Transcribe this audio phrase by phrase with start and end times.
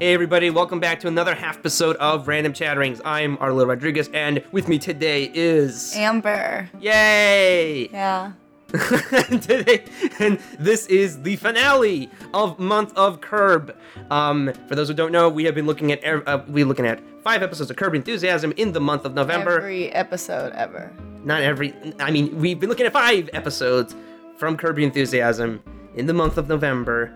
[0.00, 3.02] Hey everybody, welcome back to another half episode of Random Chatterings.
[3.04, 6.70] I'm Arlo Rodriguez, and with me today is Amber.
[6.80, 7.90] Yay!
[7.90, 8.32] Yeah.
[8.72, 9.84] today,
[10.18, 13.76] and this is the finale of month of Curb.
[14.10, 17.02] Um, for those who don't know, we have been looking at uh, we looking at
[17.22, 19.58] five episodes of Curb Enthusiasm in the month of November.
[19.58, 20.90] Every episode ever.
[21.24, 21.74] Not every.
[21.98, 23.94] I mean, we've been looking at five episodes
[24.38, 25.62] from Curb Enthusiasm
[25.94, 27.14] in the month of November,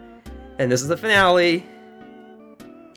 [0.59, 1.65] and this is the finale.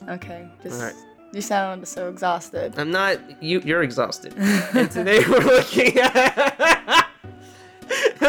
[0.08, 0.48] Okay.
[0.64, 0.96] Just Alright.
[1.34, 2.74] you sound so exhausted.
[2.78, 3.44] I'm not.
[3.44, 3.60] You.
[3.62, 4.34] You're exhausted.
[4.38, 7.08] and today we're looking at.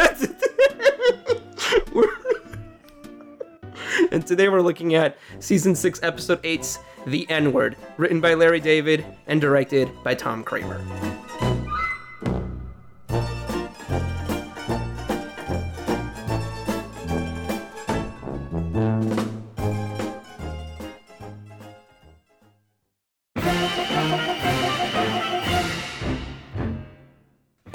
[4.11, 8.61] And today we're looking at season six, episode eight's "The N Word," written by Larry
[8.61, 10.81] David and directed by Tom Kramer.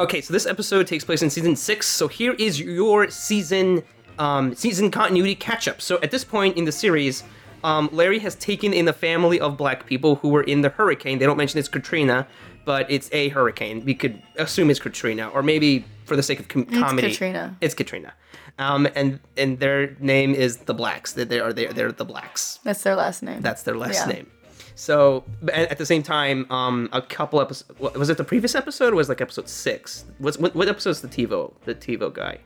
[0.03, 1.87] Okay, so this episode takes place in season six.
[1.87, 3.83] So here is your season
[4.19, 5.81] um, season continuity catch up.
[5.81, 7.23] So at this point in the series,
[7.63, 11.19] um, Larry has taken in a family of black people who were in the hurricane.
[11.19, 12.27] They don't mention it's Katrina,
[12.65, 13.85] but it's a hurricane.
[13.85, 17.55] We could assume it's Katrina, or maybe for the sake of com- comedy, Katrina.
[17.61, 18.13] It's Katrina.
[18.59, 21.13] Um, and and their name is the Blacks.
[21.13, 22.59] They they are they they're the Blacks.
[22.65, 23.39] That's their last name.
[23.41, 24.13] That's their last Yeah.
[24.13, 24.27] name.
[24.75, 27.79] So, at at the same time, um, a couple episodes.
[27.79, 28.93] Was it the previous episode?
[28.93, 30.05] or Was it like episode six?
[30.17, 30.55] What's what?
[30.55, 31.53] What episode's the TiVo?
[31.65, 32.39] The TiVo guy.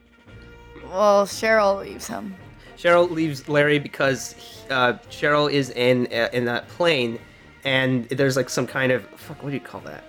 [0.90, 2.36] well, Cheryl leaves him.
[2.78, 4.36] Cheryl leaves Larry because
[4.70, 7.18] uh, Cheryl is in uh, in that plane,
[7.64, 9.42] and there's like some kind of fuck.
[9.42, 10.04] What do you call that?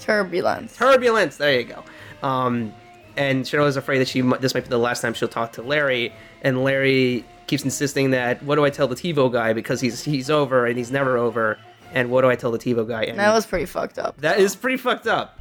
[0.00, 0.76] Turbulence.
[0.76, 1.36] Turbulence.
[1.36, 1.84] There you go.
[2.26, 2.72] Um,
[3.16, 5.62] and Cheryl is afraid that she this might be the last time she'll talk to
[5.62, 10.04] Larry, and Larry keeps insisting that what do I tell the TiVo guy because he's
[10.04, 11.58] he's over and he's never over,
[11.92, 13.04] and what do I tell the TiVo guy?
[13.04, 14.16] And that was pretty fucked up.
[14.18, 15.38] That is pretty fucked up.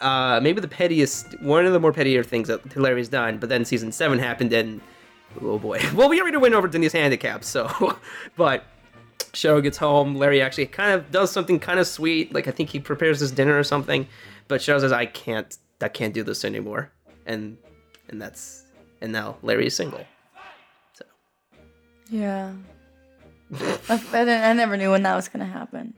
[0.00, 3.38] Uh, maybe the pettiest, one of the more pettier things that Larry's done.
[3.38, 4.80] But then season seven happened, and
[5.40, 5.80] oh boy.
[5.94, 7.98] Well, we already went over Denise handicap, so.
[8.36, 8.64] but
[9.32, 10.16] Cheryl gets home.
[10.16, 12.34] Larry actually kind of does something kind of sweet.
[12.34, 14.06] Like I think he prepares his dinner or something.
[14.48, 15.56] But Cheryl says, "I can't.
[15.80, 16.90] I can't do this anymore."
[17.26, 17.56] And
[18.08, 18.64] and that's
[19.00, 20.04] and now Larry is single.
[22.10, 22.52] Yeah.
[23.88, 25.94] I, I, I never knew when that was gonna happen.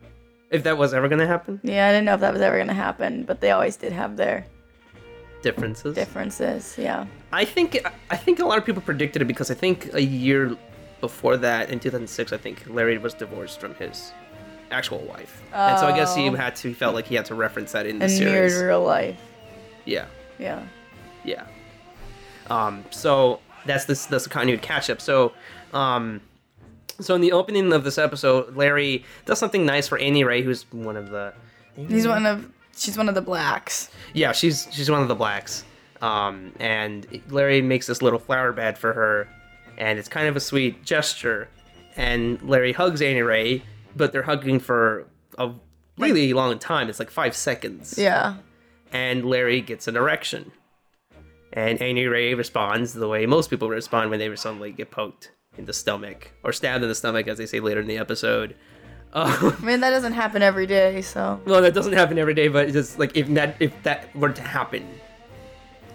[0.50, 2.74] if that was ever gonna happen, Yeah, I didn't know if that was ever gonna
[2.74, 4.44] happen, but they always did have their
[5.42, 5.94] differences.
[5.94, 6.74] differences.
[6.78, 7.06] Yeah.
[7.32, 7.78] I think
[8.10, 10.56] I think a lot of people predicted it because I think a year
[11.00, 14.12] before that, in 2006, I think Larry was divorced from his
[14.70, 16.34] actual wife, and so I guess he Oh.
[16.34, 18.62] had to he felt like he had to reference that in the And mirrored series.
[18.62, 19.16] real life.
[19.86, 20.06] Yeah,
[20.38, 20.62] Yeah.
[21.25, 21.44] yeah.
[22.50, 25.00] Um, so that's this that's the continuity catch up.
[25.00, 25.32] So,
[25.72, 26.20] um,
[27.00, 30.64] so in the opening of this episode, Larry does something nice for Annie Ray, who's
[30.72, 31.32] one of the
[31.86, 32.50] He's one of.
[32.76, 33.90] She's one of the blacks.
[34.14, 35.64] Yeah, she's she's one of the blacks.
[36.00, 39.28] Um, and Larry makes this little flower bed for her,
[39.76, 41.48] and it's kind of a sweet gesture.
[41.96, 43.62] And Larry hugs Annie Ray,
[43.96, 45.06] but they're hugging for
[45.38, 45.50] a
[45.98, 46.88] really long time.
[46.88, 47.98] It's like five seconds.
[47.98, 48.36] Yeah.
[48.92, 50.52] And Larry gets an erection.
[51.52, 55.64] And Annie Ray responds the way most people respond when they suddenly get poked in
[55.64, 58.56] the stomach or stabbed in the stomach, as they say later in the episode.
[59.10, 62.48] Um, I mean, that doesn't happen every day, so well, that doesn't happen every day,
[62.48, 64.86] but it's just like if that if that were to happen,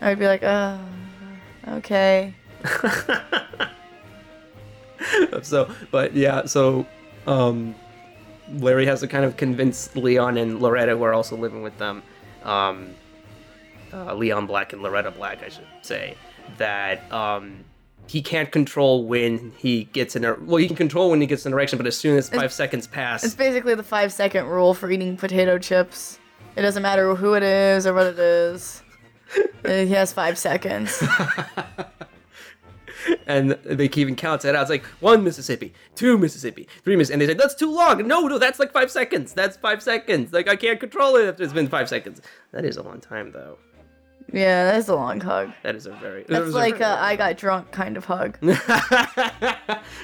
[0.01, 0.79] I'd be like, oh,
[1.67, 2.33] okay.
[5.41, 6.85] so but yeah so
[7.27, 7.75] um
[8.53, 12.01] larry has to kind of convince leon and loretta who are also living with them
[12.43, 12.93] um
[13.91, 16.15] uh, leon black and loretta black i should say
[16.57, 17.63] that um
[18.07, 21.53] he can't control when he gets an well he can control when he gets an
[21.53, 24.91] erection but as soon as five seconds pass It's basically the five second rule for
[24.91, 26.19] eating potato chips.
[26.55, 28.81] It doesn't matter who it is or what it is.
[29.65, 31.01] Uh, he has five seconds.
[33.27, 34.61] and they even counts it out.
[34.61, 38.05] It's like one Mississippi, two Mississippi, three Mississippi, and they say that's too long.
[38.07, 39.33] No, no, that's like five seconds.
[39.33, 40.33] That's five seconds.
[40.33, 42.21] Like I can't control it if it's been five seconds.
[42.51, 43.57] That is a long time though.
[44.31, 45.51] Yeah, that's a long hug.
[45.63, 46.25] That is a very.
[46.27, 48.37] That's like very a I got drunk kind of hug.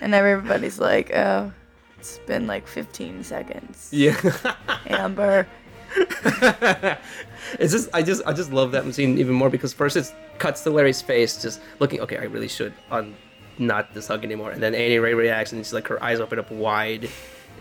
[0.02, 1.52] And everybody's like, oh,
[1.98, 3.90] it's been like 15 seconds.
[3.92, 4.16] yeah.
[4.88, 5.48] Amber.
[7.60, 10.64] it's just I just I just love that scene even more because first it cuts
[10.64, 12.00] to Larry's face, just looking.
[12.02, 13.16] Okay, I really should un
[13.58, 14.52] not this hug anymore.
[14.52, 17.10] And then Annie Ray reacts, and she's like her eyes open up wide,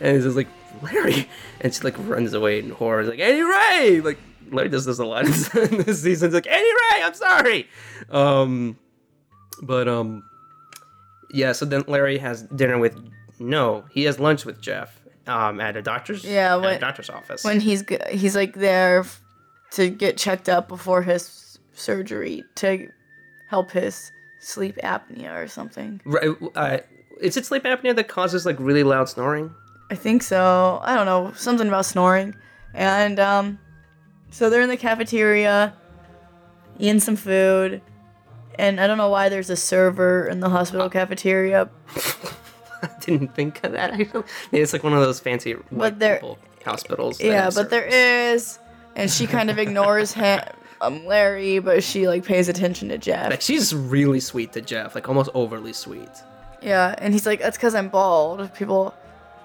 [0.01, 0.49] and it's just like
[0.83, 1.29] Larry,
[1.61, 4.19] and she like runs away in horror, like Annie Ray, like
[4.53, 5.25] Larry does this a lot
[5.55, 6.27] in this season.
[6.29, 7.69] It's like Annie Ray, I'm sorry.
[8.11, 8.79] Um,
[9.63, 10.23] but um,
[11.31, 11.53] yeah.
[11.53, 12.97] So then Larry has dinner with
[13.39, 17.45] no, he has lunch with Jeff um, at a doctor's Yeah, at a doctor's office.
[17.45, 19.21] when he's he's like there f-
[19.73, 22.89] to get checked up before his surgery to
[23.49, 24.11] help his
[24.41, 26.01] sleep apnea or something.
[26.05, 26.79] Right, uh,
[27.21, 29.55] is it sleep apnea that causes like really loud snoring?
[29.91, 30.81] I think so.
[30.83, 32.35] I don't know, something about snoring.
[32.75, 33.59] And um
[34.31, 35.75] so they're in the cafeteria
[36.79, 37.81] eating some food.
[38.59, 41.69] And I don't know why there's a server in the hospital cafeteria,
[42.83, 43.93] I didn't think of that.
[44.01, 47.21] Actually, it's like one of those fancy white there- people hospitals.
[47.21, 48.43] Yeah, but there servers.
[48.43, 48.59] is,
[48.97, 50.41] and she kind of ignores him,
[50.81, 53.31] um, Larry, but she like pays attention to Jeff.
[53.31, 56.11] Like she's really sweet to Jeff, like almost overly sweet.
[56.61, 58.53] Yeah, and he's like, "That's because I'm bald.
[58.55, 58.93] People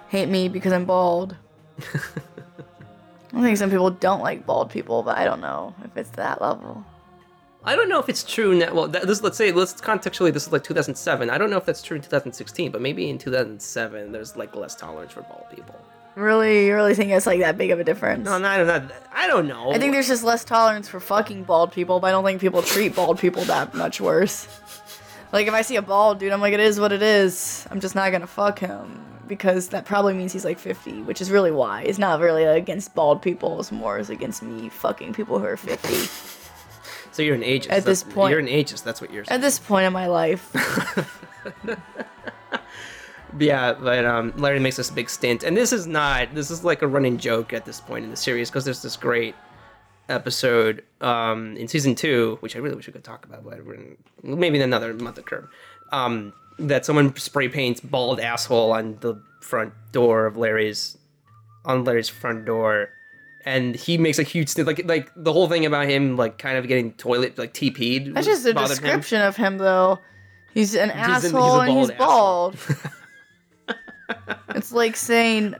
[0.09, 1.36] hate me because I'm bald."
[3.33, 6.41] I think some people don't like bald people, but I don't know if it's that
[6.41, 6.85] level.
[7.65, 8.74] I don't know if it's true now.
[8.74, 11.30] Well, that, this let's say let's contextually this is like 2007.
[11.30, 14.75] I don't know if that's true in 2016, but maybe in 2007 there's like less
[14.75, 15.75] tolerance for bald people.
[16.15, 18.24] Really, you really think it's like that big of a difference?
[18.24, 19.71] No, not, not I don't know.
[19.71, 22.62] I think there's just less tolerance for fucking bald people, but I don't think people
[22.62, 24.47] treat bald people that much worse.
[25.31, 27.65] Like if I see a bald dude, I'm like, it is what it is.
[27.71, 31.31] I'm just not gonna fuck him because that probably means he's like 50, which is
[31.31, 31.81] really why.
[31.83, 33.59] It's not really against bald people.
[33.59, 35.93] It's more is against me fucking people who are 50.
[37.11, 37.21] so.
[37.21, 37.69] You're an ageist.
[37.69, 38.83] At this That's- point- you're an ageist.
[38.83, 39.35] That's what you're saying.
[39.35, 40.51] At this point in my life,
[43.39, 46.35] Yeah, but um, Larry makes this big stint, and this is not.
[46.35, 48.95] This is like a running joke at this point in the series because there's this
[48.95, 49.33] great
[50.07, 53.95] episode um, in season two, which I really wish we could talk about, but we're
[54.21, 55.49] maybe in another month of Curb.
[55.91, 60.97] Um, that someone spray paints bald asshole on the front door of Larry's
[61.65, 62.89] on Larry's front door.
[63.45, 66.67] And he makes a huge like like the whole thing about him, like kind of
[66.67, 68.13] getting toilet like TP'd.
[68.15, 68.83] that's just a bothered him.
[68.83, 70.00] description of him, though.
[70.53, 73.75] He's an He's an- he's asshole and he's bald bald.
[74.55, 75.55] it's like saying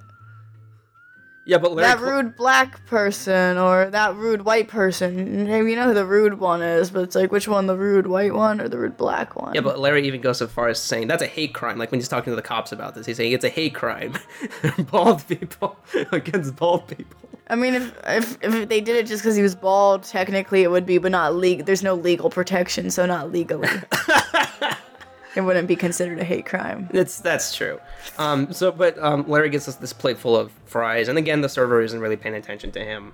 [1.46, 5.46] Yeah, but Larry that Cl- rude black person or that rude white person.
[5.46, 8.08] Maybe you know who the rude one is, but it's like which one, the rude
[8.08, 9.54] white one or the rude black one?
[9.54, 11.78] Yeah, but Larry even goes so far as saying that's a hate crime.
[11.78, 14.14] Like when he's talking to the cops about this, he's saying it's a hate crime.
[14.90, 15.78] bald people
[16.14, 17.18] against bald people.
[17.48, 20.72] I mean, if, if if they did it just because he was bald, technically it
[20.72, 21.66] would be, but not legal.
[21.66, 23.68] There's no legal protection, so not legally.
[25.36, 26.90] it wouldn't be considered a hate crime.
[26.92, 27.80] That's that's true.
[28.18, 31.50] Um, so, but um, Larry gets us this plate full of fries, and again, the
[31.50, 33.14] server isn't really paying attention to him.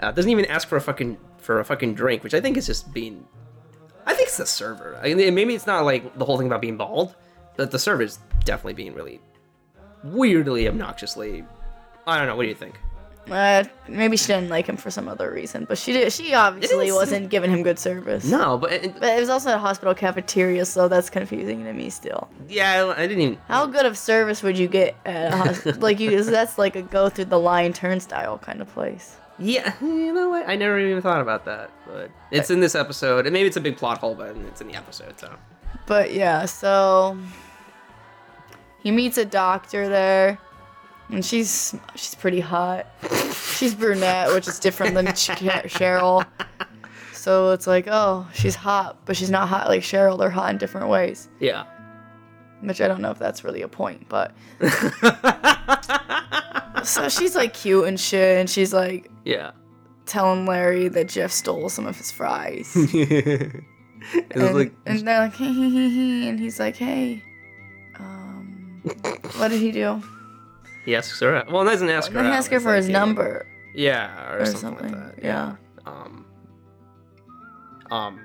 [0.00, 2.66] Uh, doesn't even ask for a fucking for a fucking drink, which I think is
[2.66, 3.26] just being.
[4.06, 4.98] I think it's the server.
[5.02, 7.16] I mean, maybe it's not like the whole thing about being bald,
[7.56, 9.20] but the server is definitely being really
[10.04, 11.44] weirdly obnoxiously.
[12.06, 12.36] I don't know.
[12.36, 12.78] What do you think?
[13.30, 16.12] Uh, maybe she didn't like him for some other reason, but she did.
[16.12, 18.24] She obviously wasn't giving him good service.
[18.24, 21.90] No, but it, But it was also a hospital cafeteria, so that's confusing to me
[21.90, 22.28] still.
[22.48, 23.38] yeah, I I didn't even.
[23.48, 25.80] How good of service would you get at a hospital?
[25.88, 29.16] like you, that's like a go through the line turnstile kind of place.
[29.38, 30.48] Yeah, you know what?
[30.48, 33.60] I never even thought about that, but it's in this episode, and maybe it's a
[33.60, 35.34] big plot hole, but it's in the episode, so.
[35.86, 37.18] But yeah, so
[38.82, 40.38] he meets a doctor there,
[41.10, 42.86] and she's she's pretty hot.
[43.56, 45.30] she's brunette, which is different than Ch-
[45.70, 46.26] Cheryl.
[47.12, 50.18] So it's like, oh, she's hot, but she's not hot like Cheryl.
[50.18, 51.64] They're hot in different ways, Yeah.
[52.60, 54.32] which I don't know if that's really a point, but.
[56.84, 59.50] So she's like cute and shit, and she's like yeah.
[60.04, 62.72] telling Larry that Jeff stole some of his fries.
[62.76, 63.64] and,
[64.54, 67.24] like, and they're like, hey, hey, hey, hey, and he's like, hey,
[67.98, 68.80] um,
[69.36, 70.00] what did he do?
[70.86, 71.50] He asks her out.
[71.52, 74.38] Well, he doesn't ask her out, asked her for like, his know, number Yeah, or,
[74.40, 74.92] or something, something.
[74.92, 75.22] like that.
[75.24, 75.56] Yeah.
[75.84, 76.24] Um,
[77.90, 78.20] um,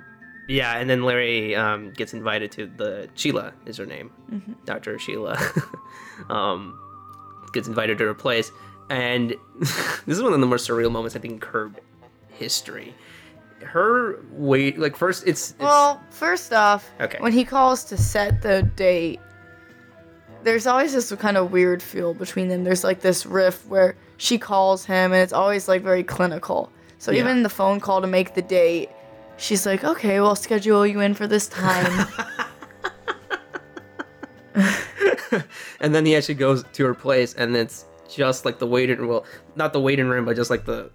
[0.48, 4.54] yeah, and then Larry um, gets invited to the Sheila is her name, Mm-hmm.
[4.66, 5.38] Doctor Sheila.
[6.30, 6.78] um,
[7.54, 8.52] gets invited to her place,
[8.90, 11.80] and this is one of the more surreal moments I think in Curb
[12.30, 12.94] history.
[13.64, 17.18] Her wait, like first it's, it's Well, first off, Okay.
[17.20, 19.20] when he calls to set the date,
[20.44, 22.64] there's always this kind of weird feel between them.
[22.64, 26.72] There's like this riff where she calls him, and it's always like very clinical.
[26.98, 27.22] So Yeah.
[27.22, 28.90] even the phone call to make the date,
[29.38, 32.08] she's like, "Okay, we'll schedule you in for this time."
[35.80, 39.10] and then he actually goes to her place, and it's just like the waiting room.
[39.10, 40.90] Well, not the waiting room, but just like the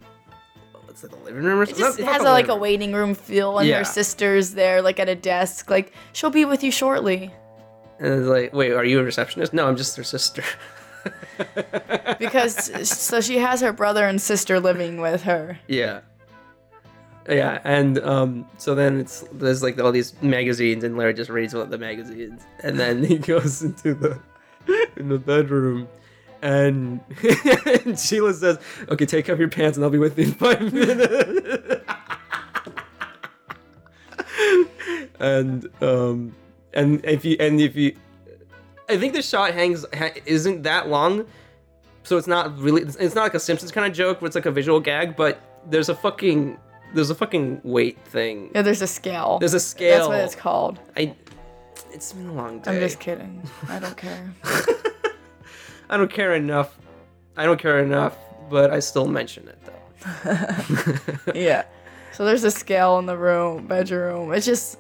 [0.85, 1.85] what's it, the living room or It something?
[1.85, 3.79] just Not- not has the a, like living a waiting room feel, and Yeah.
[3.79, 7.33] her sister's there, like at a desk, like she'll be with you shortly.
[7.99, 9.53] And it's like, wait, are you a receptionist?
[9.53, 10.43] No, I'm just her sister.
[12.19, 15.59] Because so she has her brother and sister living with her.
[15.69, 16.01] yeah.
[17.29, 21.55] Yeah, and um, so then it's there's like all these magazines, and Larry just reads
[21.55, 24.19] one of the magazines, and then he goes into the
[24.97, 25.89] in the bedroom.
[26.43, 27.01] And,
[27.85, 30.73] and Sheila says, "Okay, take off your pants, and I'll be with you in five
[30.73, 31.85] minutes."
[35.19, 36.35] and um,
[36.77, 37.97] and if you and if you,
[38.89, 41.27] I think the shot hangs ha- isn't that long,
[42.05, 44.47] so it's not really it's not like a Simpsons kind of joke where it's like
[44.47, 46.59] a visual gag, but there's a fucking
[46.95, 48.51] there's a fucking weight thing.
[48.55, 49.39] Yeah, there's a scale.
[49.39, 49.99] There's a scale.
[49.99, 50.79] That's what it's called.
[50.97, 51.15] I.
[51.93, 52.73] It's been a long day.
[52.73, 53.43] I'm just kidding.
[53.69, 54.33] I don't care.
[55.89, 56.77] I don't care enough.
[57.37, 58.17] I don't care enough,
[58.51, 61.33] but I still mention it though.
[61.35, 61.65] yeah.
[62.13, 64.33] So there's a scale in the room, bedroom.
[64.33, 64.79] It's just,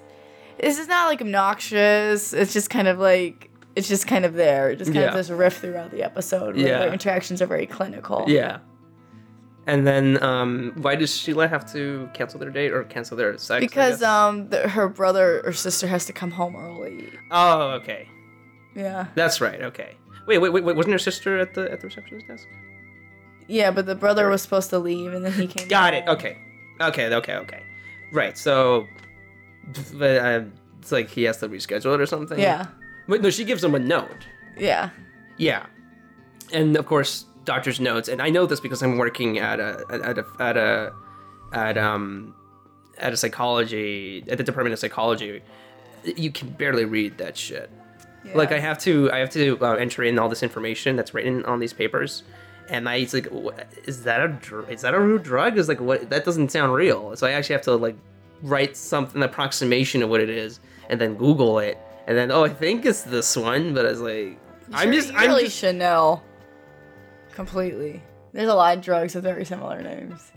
[0.58, 2.32] it's is not like obnoxious.
[2.32, 4.74] It's just kind of like, it's just kind of there.
[4.74, 5.08] Just kind Yeah.
[5.10, 6.78] of this riff throughout the episode where Yeah.
[6.80, 8.24] their interactions are very clinical.
[8.26, 8.58] Yeah.
[9.68, 13.60] And then, um, why does Sheila have to cancel their date or cancel their sex?
[13.60, 17.10] Because um, the, her brother or sister has to come home early.
[17.32, 18.08] Oh, okay.
[18.76, 19.06] Yeah.
[19.16, 19.60] That's right.
[19.62, 19.96] Okay.
[20.28, 20.76] Wait, wait, wait, wait.
[20.76, 22.46] Wasn't her sister at the at the receptionist desk?
[23.48, 25.66] Yeah, but the brother was supposed to leave and then he came.
[25.68, 26.04] Got it.
[26.04, 26.16] home.
[26.16, 26.36] Okay.
[26.80, 27.12] Okay.
[27.14, 27.34] Okay.
[27.34, 27.62] Okay.
[28.12, 28.36] Right.
[28.38, 28.86] So,
[29.94, 30.44] but uh,
[30.80, 32.38] it's like he has to reschedule it or something.
[32.38, 32.66] Yeah.
[33.08, 34.26] But no, she gives him a note.
[34.58, 34.90] Yeah.
[35.38, 35.66] Yeah,
[36.52, 38.08] and of course, doctor's notes.
[38.08, 40.92] And I know this because I'm working at a at a at a
[41.52, 42.34] at um
[42.98, 45.42] at a psychology at the department of psychology.
[46.04, 47.70] You can barely read that shit.
[48.34, 51.44] Like I have to I have to uh, enter in all this information that's written
[51.44, 52.22] on these papers.
[52.68, 53.28] And I, it's like,
[53.84, 55.56] is that a dr- is that a real drug?
[55.56, 57.14] Is like what that doesn't sound real.
[57.14, 57.96] So I actually have to like
[58.42, 62.44] write something, an approximation of what it is, and then Google it, and then oh,
[62.44, 64.38] I think it's this one, but it's like
[64.72, 66.22] I'm Sure, just you I'm really just should know.
[67.32, 68.02] Completely.
[68.32, 70.32] There's a lot of drugs with very similar names.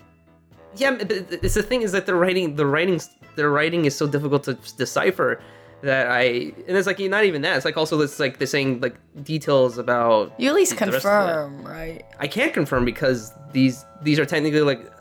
[0.75, 3.01] Yeah, but it's the thing is that the writing, the writing,
[3.35, 5.41] their writing is so difficult to decipher
[5.81, 6.21] that I,
[6.67, 7.55] and it's like not even that.
[7.55, 10.33] It's like also it's like they're saying like details about.
[10.37, 11.33] You at least the rest of it.
[11.33, 12.05] confirm, right?
[12.19, 14.91] I can't confirm because these these are technically like.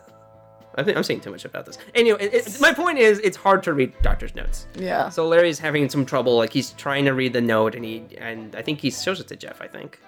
[0.74, 1.76] I think I'm saying too much about this.
[1.94, 4.66] Anyway, it, it, my point is it's hard to read doctor's notes.
[4.76, 5.08] Yeah.
[5.08, 6.36] So Larry's having some trouble.
[6.36, 9.28] Like he's trying to read the note, and he and I think he shows it
[9.28, 9.60] to Jeff.
[9.60, 9.98] I think.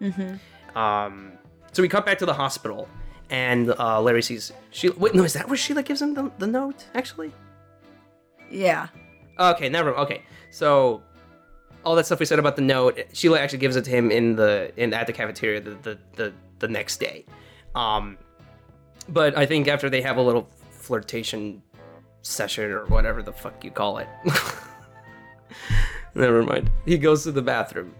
[0.00, 0.78] Mm-hmm.
[0.78, 1.32] Um,
[1.72, 2.88] so we cut back to the hospital,
[3.30, 4.96] and uh, Larry sees Sheila.
[4.98, 6.86] Wait, no, is that where Sheila gives him the, the note?
[6.94, 7.32] Actually,
[8.50, 8.88] Yeah.
[9.38, 9.94] okay, never.
[9.96, 11.02] Okay, so
[11.84, 14.36] all that stuff we said about the note, Sheila actually gives it to him in
[14.36, 17.24] the in at the cafeteria the the the, the next day.
[17.74, 18.18] Um,
[19.08, 21.62] but I think after they have a little flirtation
[22.22, 24.08] session or whatever the fuck you call it.
[26.14, 26.70] Never mind.
[26.84, 27.94] He goes to the bathroom,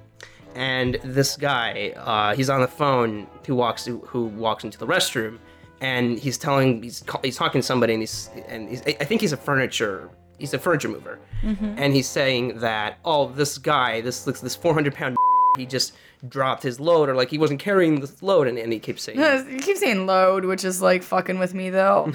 [0.55, 3.27] and this guy, uh, he's on the phone.
[3.47, 5.39] Who walks who walks into the restroom,
[5.81, 9.21] and he's telling he's he's talking to somebody, and he's and he's, I I think
[9.21, 14.27] he's a furniture he's a furniture mover, and he's saying that oh this guy this
[14.27, 15.17] looks this 400 pound
[15.57, 15.93] he just
[16.27, 19.19] dropped his load or like he wasn't carrying this load, and, and he keeps saying
[19.51, 22.11] You keep saying load, which is like fucking with me though.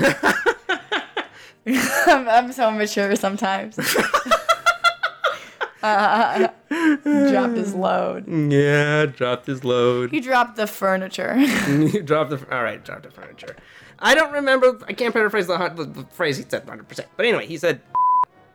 [1.66, 3.78] I'm, I'm so mature sometimes.
[5.84, 8.28] uh, dropped his load.
[8.28, 10.12] yeah dropped his load.
[10.12, 11.38] He dropped the furniture.
[11.38, 13.56] you dropped the all right, dropped the furniture.
[14.00, 14.80] I don't remember.
[14.88, 16.88] I can't paraphrase the, the, the phrase he said 100.
[16.88, 17.82] percent But anyway, he said,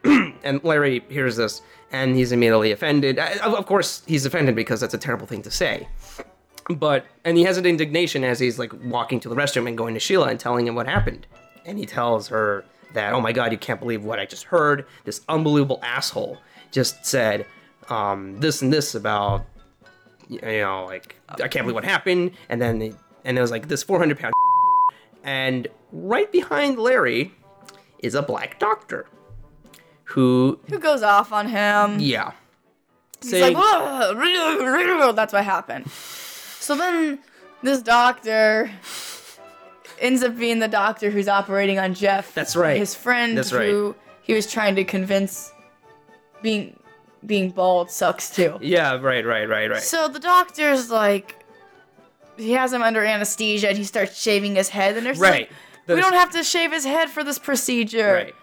[0.44, 3.18] and Larry hears this, and he's immediately offended.
[3.18, 5.88] Of course, he's offended because that's a terrible thing to say.
[6.68, 9.94] But and he has an indignation as he's like walking to the restroom and going
[9.94, 11.26] to Sheila and telling him what happened,
[11.64, 14.86] and he tells her that, oh my god, you can't believe what I just heard.
[15.04, 16.38] This unbelievable asshole
[16.72, 17.46] just said
[17.88, 19.46] um, this and this about
[20.28, 23.82] you know, like I can't believe what happened, and then and it was like this
[23.82, 24.32] 400 pound,
[25.25, 27.32] and right behind Larry
[28.00, 29.06] is a black doctor,
[30.06, 31.98] who Who goes off on him?
[32.00, 32.32] yeah,
[33.20, 35.90] He's saying like, "Ugh, that's what happened.
[35.90, 37.18] So then
[37.62, 38.70] this doctor
[40.00, 42.34] ends up being the doctor who's operating on Jeff.
[42.34, 42.76] That's right.
[42.76, 43.68] His friend That's right.
[43.68, 45.52] who he was trying to convince
[46.42, 46.78] being
[47.25, 48.58] being bald sucks too.
[48.60, 51.42] yeah, right, right, right, right, So the doctor's like
[52.36, 55.48] he has him under anesthesia and he starts shaving his head and there's right,
[55.88, 58.12] like we don't have to shave his head for this procedure.
[58.12, 58.34] right.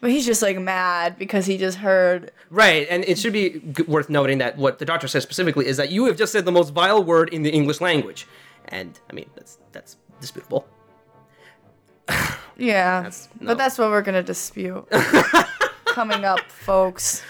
[0.00, 3.82] But he's just like mad because he just heard Right, and it should be g-
[3.82, 6.52] worth noting that what the doctor says specifically is that you have just said the
[6.52, 8.26] most vile word in the English language,
[8.68, 10.66] and I mean that's that's disputable.
[12.56, 13.48] Yeah, That's- no.
[13.48, 14.86] but that's what we're gonna dispute.
[15.86, 17.22] Coming up, folks.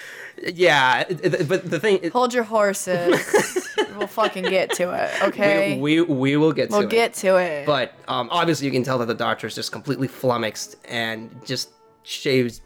[0.54, 3.66] Yeah, but the thing, it, Hold your horses.
[3.98, 5.78] we'll fucking get to it, okay?
[5.80, 6.87] we, we we will get will to it.
[6.87, 7.66] We'll get to it.
[7.66, 11.70] But um, obviously, you can tell that the doctor is just completely flummoxed and just
[12.09, 12.62] shaves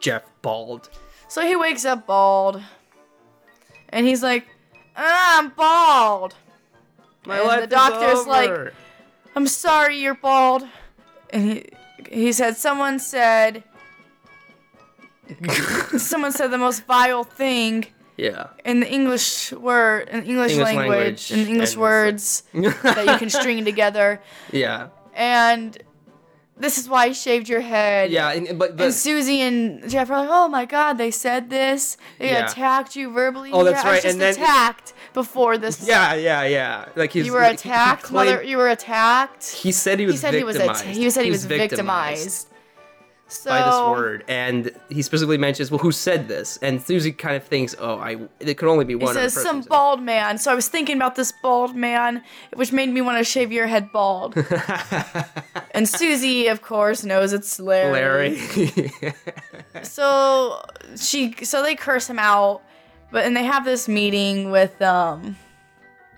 [0.00, 0.90] Jeff bald.
[1.28, 2.60] so he wakes up bald,
[3.90, 4.46] and he's like,
[4.96, 6.34] ah, I'm bald.
[7.24, 8.72] My And life the doctor's is like-
[9.36, 10.66] I'm sorry you're bald.
[11.30, 11.66] And he
[12.10, 13.62] he said someone said
[15.96, 18.48] someone said the most vile thing yeah.
[18.64, 22.42] in the English word in English, English language, language, in English and words
[22.82, 24.20] that you can string together.
[24.52, 24.88] yeah.
[25.14, 25.78] And
[26.60, 28.10] this is why I shaved your head.
[28.10, 31.50] Yeah, and, but, And but Susie and Jeff are like, "Oh my God, they said
[31.50, 31.96] this.
[32.18, 32.46] They Yeah.
[32.50, 33.50] attacked you verbally.
[33.52, 35.86] Oh, that's yeah, I was right, just and then- attacked before this.
[35.86, 36.84] yeah, yeah, yeah.
[36.94, 38.42] Like he's you were he- he attacked, claimed- mother.
[38.42, 39.44] You were attacked.
[39.64, 40.86] He said he was he said he was victimized.
[40.86, 42.46] att- he said he was victimized.
[43.30, 47.36] So by this word, and he specifically mentions, "Well, who said this?" And Susie kind
[47.36, 49.70] of thinks, "Oh, I it could only be one." He says some who said it."
[49.70, 50.36] bald man.
[50.38, 52.22] So I was thinking about this bald man,
[52.54, 54.34] which made me want to shave your head bald.
[55.72, 57.92] and Susie, of course, knows it's Larry.
[58.36, 58.92] Larry.
[59.82, 60.60] So
[60.96, 62.62] she, so they curse him out,
[63.12, 65.36] but and they have this meeting with um.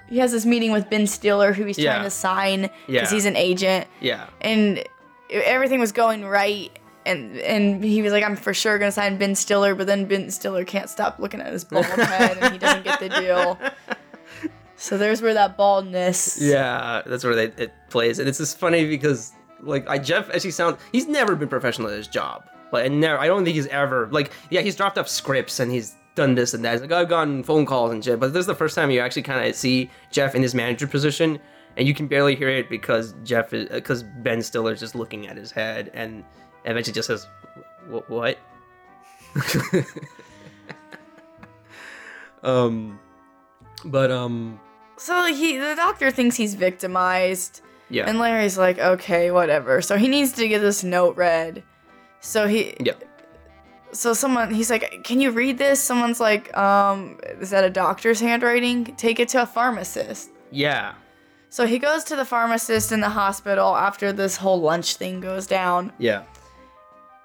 [0.09, 1.93] He has this meeting with Ben Stiller, who he's Yeah.
[1.95, 3.11] trying to sign because Yeah.
[3.11, 4.27] he's an agent, yeah.
[4.43, 4.83] and
[5.31, 6.71] everything was going right.
[7.05, 10.31] And and he was like, I'm for sure gonna sign Ben Stiller, but then Ben
[10.31, 13.59] Stiller can't stop looking at his bald head, and he doesn't get the deal.
[14.77, 16.41] So there's where that baldness.
[16.41, 20.51] Yeah, that's where they, it plays, and it's just funny because like I Jeff actually
[20.51, 22.49] sound he's never been professional at his job.
[22.73, 25.71] Like I never, I don't think he's ever like yeah he's dropped off scripts and
[25.71, 26.73] he's done this and that.
[26.73, 29.01] He's like I've gotten phone calls and shit, but this is the first time you
[29.01, 31.39] actually kind of see Jeff in his manager position,
[31.77, 35.37] and you can barely hear it because Jeff is because Ben Stiller's just looking at
[35.37, 36.25] his head and
[36.65, 37.27] eventually just says
[37.89, 38.39] what.
[42.43, 42.99] um,
[43.85, 44.61] but um
[44.97, 49.81] So he, the doctor thinks he's victimized, yeah and Larry's like, okay, whatever.
[49.83, 51.63] So he needs to get this note read.
[52.21, 52.93] So he, yeah.
[53.93, 55.81] so someone, he's like, can you read this?
[55.81, 58.85] Someone's like, um, is that a doctor's handwriting?
[58.97, 60.31] Take it to a pharmacist.
[60.53, 60.95] Yeah.
[61.49, 65.47] So he goes to the pharmacist in the hospital after this whole lunch thing goes
[65.47, 65.93] down.
[65.99, 66.23] Yeah.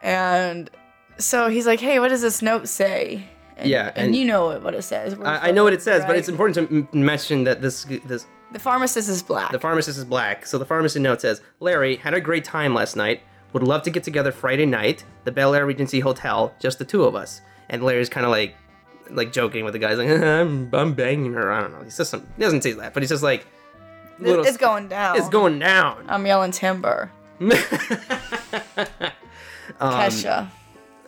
[0.01, 0.69] And
[1.17, 3.25] so he's like, hey, what does this note say?
[3.57, 5.15] And, Yeah, And, and- you know what it says.
[5.23, 8.25] I, I know what it says, but it's important to m- mention that this this
[8.51, 9.51] The pharmacist is black.
[9.51, 10.45] the pharmacist is black.
[10.45, 13.21] So the pharmacist note says, "Larry had a great time last night.
[13.53, 17.03] Would love to get together Friday night, the Bel Air Regency Hotel, just the two
[17.05, 18.55] of us." And Larry's kind of like
[19.09, 21.83] like joking with the guys, like, "I'm I'm banging her." I don't know.
[21.83, 22.27] He says some.
[22.37, 23.47] He doesn't say that, but he says like,
[24.19, 25.17] little- it's going down.
[25.17, 26.05] It's going down.
[26.07, 27.11] I'm yelling timber.
[29.79, 30.49] um, Kesha.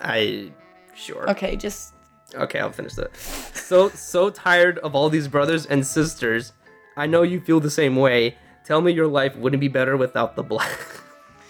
[0.02, 0.52] I
[0.96, 1.30] sure.
[1.32, 1.94] Okay, just
[2.36, 3.16] Okay, I'll finish that.
[3.18, 6.54] So so tired of all these brothers and sisters.
[6.96, 8.38] I know you feel the same way.
[8.66, 10.78] Tell me your life wouldn't be better without the black.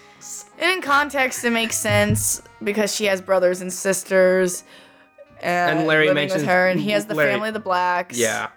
[0.58, 4.64] in context, it makes sense because she has brothers and sisters.
[5.42, 8.18] And, And Larry mentions with her, and he has the Larry- family of the blacks.
[8.18, 8.48] yeah.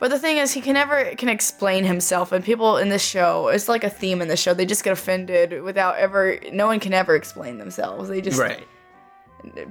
[0.00, 3.48] But the thing is, he can never can explain himself, and people in this show,
[3.48, 4.54] it's like a theme in the show.
[4.54, 6.38] They just get offended without ever.
[6.52, 8.08] No one can ever explain themselves.
[8.08, 8.66] They just Right.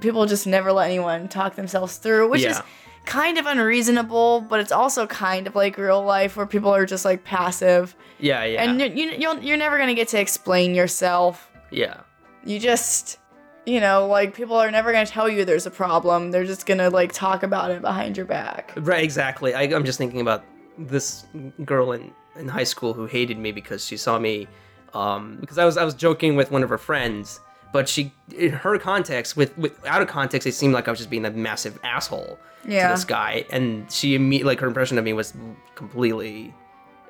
[0.00, 2.60] people just never let anyone talk themselves through, which is
[3.06, 7.04] kind of unreasonable, but it's also kind of like real life where people are just
[7.04, 8.62] like passive, Yeah, yeah.
[8.62, 11.50] and you, you you're never gonna get to explain yourself.
[11.70, 11.98] yeah.
[12.44, 13.18] You just,
[13.66, 16.30] you know, like people are never gonna tell you there's a problem.
[16.30, 18.72] They're just gonna like talk about it behind your back.
[18.76, 19.54] Right, exactly.
[19.54, 20.44] I, I'm just thinking about
[20.78, 21.26] this
[21.64, 24.48] girl in, in high school who hated me because she saw me,
[24.94, 27.40] um, because I was I was joking with one of her friends,
[27.72, 30.98] but she, in her context, with, with out of context, it seemed like I was
[30.98, 32.88] just being a massive asshole Yeah.
[32.88, 35.34] to this guy, and she immediately like her impression of me was
[35.74, 36.54] completely,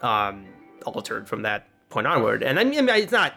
[0.02, 0.46] um,
[0.84, 2.42] altered from that point onward.
[2.42, 3.34] And I mean, it's not.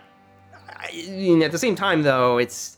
[0.67, 2.78] I mean, at the same time, though, it's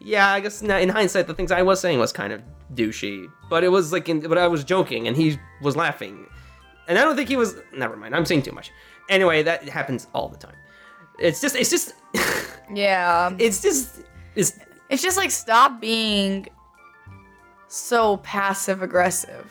[0.00, 2.42] yeah, I guess now in hindsight, the things I was saying was kind of
[2.74, 6.26] douchey, but it was like, in, but I was joking and he was laughing,
[6.88, 7.56] and I don't think he was.
[7.76, 8.70] Never mind, I'm saying too much.
[9.08, 10.56] Anyway, that happens all the time.
[11.18, 11.94] It's just, it's just,
[12.74, 13.34] Yeah.
[13.38, 14.00] it's just,
[14.34, 16.48] it's It's just like stop being
[17.68, 19.50] so passive aggressive.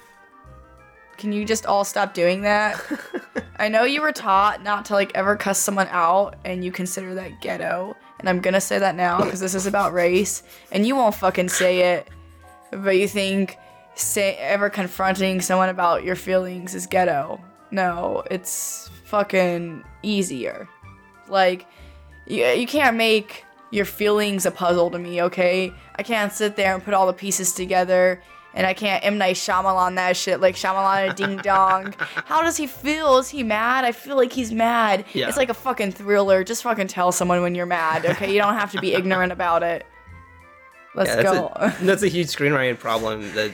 [1.17, 2.81] Can you just all stop doing that?
[3.57, 7.13] I know you were taught not to like ever cuss someone out and you consider
[7.15, 7.95] that ghetto.
[8.23, 10.43] And I'm gonna say that now because this is about race.
[10.71, 12.07] And you won't fucking say it.
[12.71, 13.57] But you think
[13.95, 17.41] say ever confronting someone about your feelings is ghetto.
[17.69, 20.69] No, it's fucking easier.
[21.27, 21.65] Like
[22.25, 25.73] you, you can't make your feelings a puzzle to me, okay?
[25.97, 28.21] I can't sit there and put all the pieces together
[28.53, 29.17] and I can't M.
[29.17, 31.93] Night Shyamalan that shit like Shyamalan Ding Dong.
[31.99, 33.17] How does he feel?
[33.17, 33.85] Is he mad?
[33.85, 35.05] I feel like he's mad.
[35.13, 35.27] Yeah.
[35.27, 36.43] It's like a fucking thriller.
[36.43, 38.31] Just fucking tell someone when you're mad, okay?
[38.31, 39.85] You don't have to be ignorant about it.
[40.95, 41.51] Let's Yeah, that's go.
[41.55, 43.21] A, that's a huge screenwriting problem.
[43.33, 43.51] That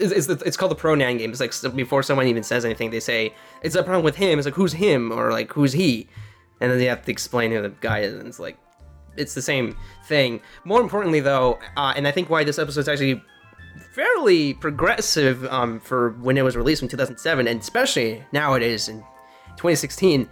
[0.00, 1.30] it's, it's called the pronoun game.
[1.32, 4.38] It's like before someone even says anything, they say it's a problem with him.
[4.38, 6.08] It's like who's him or like who's he,
[6.60, 8.14] and then they have to explain who the guy is.
[8.14, 8.56] And it's like
[9.16, 10.40] it's the same thing.
[10.64, 13.20] More importantly, though, uh, and I think why this episode is actually
[13.78, 19.00] fairly progressive um, for when it was released in 2007, and especially nowadays in
[19.56, 20.28] 2016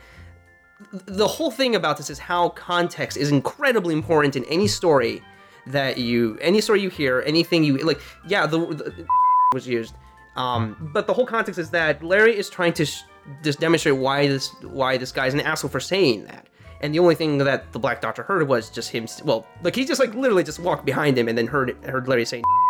[1.06, 5.22] the whole thing about this is how context is incredibly important in any story
[5.66, 9.06] that you any story you hear anything you like yeah the, the
[9.54, 9.94] was used
[10.36, 13.02] um but the whole context is that larry is trying to sh-
[13.42, 16.46] just demonstrate why this why this guy's an asshole for saying that.
[16.82, 19.84] And the only thing that the black doctor heard was just him well like he
[19.84, 22.44] just like literally just walked behind him and then heard heard larry saying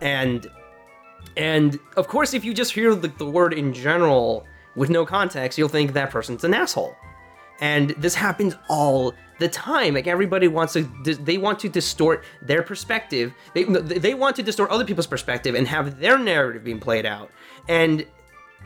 [0.00, 0.50] and
[1.36, 5.58] and of course, if you just hear the, the word in general with no context,
[5.58, 6.96] you'll think that person's an asshole.
[7.60, 9.94] And this happens all the time.
[9.94, 13.32] Like everybody wants to, they want to distort their perspective.
[13.54, 17.30] They they want to distort other people's perspective and have their narrative being played out.
[17.68, 18.06] And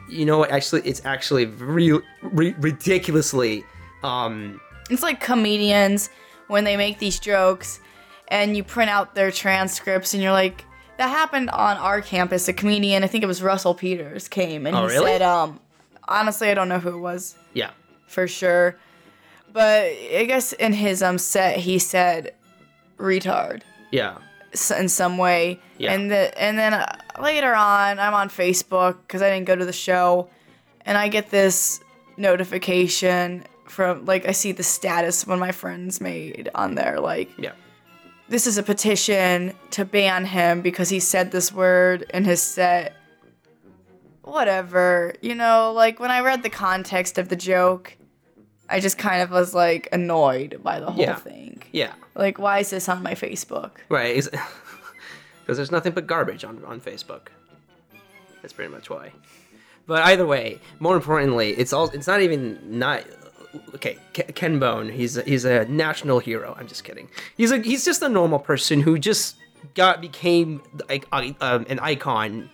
[0.09, 3.65] you know, actually, it's actually real, ri ridiculously.
[4.03, 6.11] Um, It's like comedians
[6.49, 7.81] when they make these jokes
[8.29, 10.65] and you print out their transcripts and you're like,
[11.01, 12.47] that happened on our campus.
[12.47, 15.13] A comedian, I think it was Russell Peters, came and Oh, he really?
[15.13, 15.59] said, um,
[16.07, 17.71] honestly, I don't know who it was yeah,
[18.07, 18.77] for sure.
[19.51, 19.85] But
[20.15, 22.35] I guess in his um set, he said
[22.99, 24.19] retard yeah,
[24.79, 25.59] in some way.
[25.79, 25.95] Yeah.
[25.95, 29.65] And the, and then uh, later on, I'm on Facebook because I didn't go to
[29.65, 30.29] the show,
[30.85, 31.81] and I get this
[32.19, 37.31] notification from like I see the status one of my friends made on there like
[37.39, 37.53] yeah.
[38.31, 42.95] This is a petition to ban him because he said this word in his set.
[44.23, 47.97] Whatever, you know, like when I read the context of the joke,
[48.69, 51.17] I just kind of was like annoyed by the whole Yeah.
[51.17, 51.63] thing.
[51.73, 53.73] Yeah, Like, why is this on my Facebook?
[53.89, 54.15] right.
[54.25, 54.37] Because
[55.57, 57.29] there's nothing but garbage on, on Facebook.
[58.43, 59.13] That's pretty much why.
[59.87, 63.03] But either way, more importantly, it's all it's not even not
[63.75, 63.99] okay.
[64.13, 66.55] Ken Bone, he's a, he's a national hero.
[66.59, 67.09] I'm just kidding.
[67.37, 69.37] He's a he's just a normal person who just
[69.75, 72.49] got became like uh, um, an icon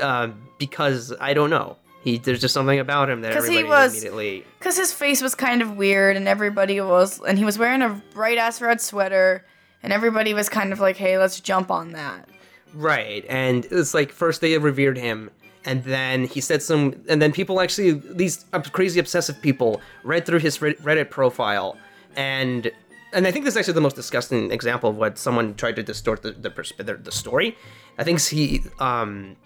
[0.00, 1.76] uh, because I don't know.
[2.02, 5.20] He there's just something about him that 'Cause he everybody was- immediately Because his face
[5.22, 8.80] was kind of weird, and everybody was, and he was wearing a bright ass red
[8.80, 9.44] sweater,
[9.82, 12.28] and everybody was kind of like, hey, let's jump on that.
[12.74, 15.30] Right, and it's like first they revered him,
[15.66, 20.38] and then he said some, and then people actually these crazy obsessive people read through
[20.38, 21.76] his Reddit profile,
[22.14, 22.70] and
[23.12, 25.82] and I think this is actually the most disgusting example of what someone tried to
[25.82, 27.56] distort the the, the, the story.
[27.98, 29.36] I think he um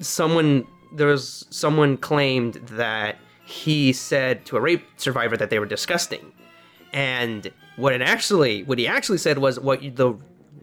[0.00, 5.66] someone there was someone claimed that he said to a rape survivor that they were
[5.66, 6.32] disgusting
[6.92, 10.14] and what it actually what he actually said was what the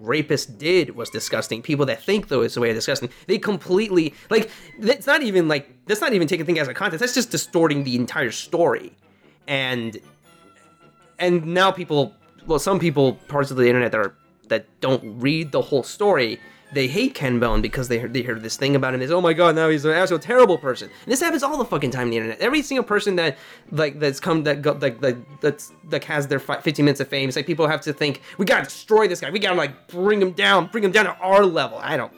[0.01, 1.61] rapist did was disgusting.
[1.61, 5.47] People that think though is the way of disgusting they completely like it's not even
[5.47, 6.99] like that's not even taking things as a context.
[6.99, 8.93] That's just distorting the entire story.
[9.47, 9.99] And
[11.19, 12.13] and now people
[12.47, 14.15] well some people parts of the internet that are
[14.49, 16.39] that don't read the whole story
[16.73, 19.05] they hate Ken Bone because they heard, they heard this thing about him.
[19.05, 21.65] Say, "Oh my God, now he's an actual terrible person." And this happens all the
[21.65, 22.39] fucking time on the internet.
[22.39, 23.37] Every single person that
[23.71, 27.07] like that's come that go, like that that's that has their fi- 15 minutes of
[27.07, 27.27] fame.
[27.27, 29.29] It's like people have to think we gotta destroy this guy.
[29.29, 31.77] We gotta like bring him down, bring him down to our level.
[31.81, 32.13] I don't.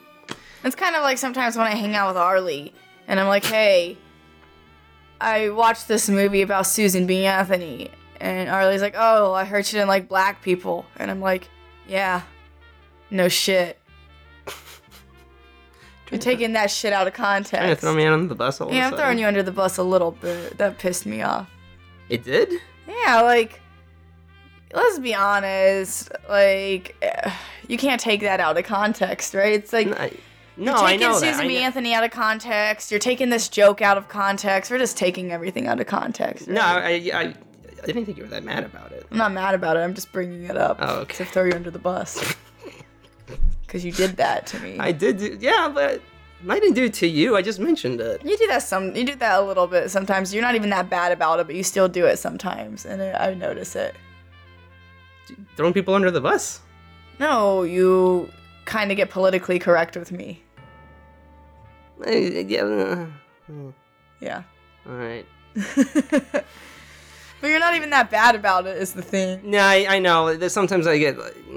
[0.62, 2.72] It's kind of like sometimes when I hang out with Arlie,
[3.06, 3.98] and I'm like, hey,
[5.20, 7.26] I watched this movie about Susan B.
[7.26, 7.90] Anthony,
[8.20, 11.48] and Arlie's like, oh, I heard she didn't like black people, and I'm like,
[11.86, 12.22] yeah,
[13.10, 13.78] no shit.
[16.14, 17.82] You're taking that shit out of Trying to context.
[17.82, 20.12] throw me under the bus all Yeah, I'm throwing you under the bus a little
[20.12, 20.56] bit.
[20.58, 21.50] That pissed me off.
[22.08, 22.52] It did.
[22.86, 23.60] Yeah, like,
[24.72, 26.10] let's be honest.
[26.28, 27.30] Like, eh,
[27.68, 29.52] you can't take that out of context, right?
[29.54, 30.10] It's like No, I-
[30.56, 31.44] you're I taking know Susan that.
[31.44, 31.56] I B.
[31.58, 32.90] Anthony out of context.
[32.92, 34.70] You're taking this joke out of context.
[34.70, 36.46] We're just taking everything out of context.
[36.46, 36.60] No.
[36.60, 37.34] I, I,
[37.82, 39.06] I didn't think you were that mad about it.
[39.10, 39.80] I'm not mad about it.
[39.80, 41.16] I'm just bringing it up Oh, okay.
[41.16, 42.34] to throw you under the bus.
[43.74, 44.78] Because you did that to me.
[44.78, 46.00] I did, do, yeah, but
[46.48, 47.34] I didn't do it to you.
[47.34, 48.24] I just mentioned it.
[48.24, 48.94] you do that some.
[48.94, 50.32] You do that a little bit sometimes.
[50.32, 53.30] You're not even that bad about it, but you still do it sometimes, and I
[53.30, 53.96] I notice it.
[55.56, 56.60] Throwing people under the bus.
[57.18, 58.30] No, you
[58.64, 60.40] kind of get politically correct with me.
[62.06, 62.62] Yeah.
[62.62, 63.72] uh,
[64.20, 64.44] Yeah.
[64.86, 65.26] All right.
[65.74, 66.44] but
[67.42, 68.76] you're not even that bad about it.
[68.76, 69.40] Is the thing.
[69.42, 70.46] No, I, I know.
[70.46, 71.16] Sometimes I get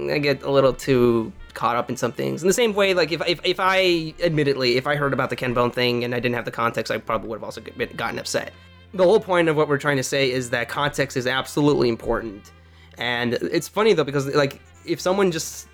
[0.10, 2.44] I get a little too caught up in some things.
[2.44, 5.36] In the same way, like if if, if I admittedly if I heard about the
[5.36, 7.90] Ken Bone thing and I didn't have the context, I probably would have also been,
[7.98, 8.54] gotten upset.
[8.94, 12.52] The whole point of what we're trying to say is that context is absolutely important.
[12.98, 15.68] And it's funny though because like if someone just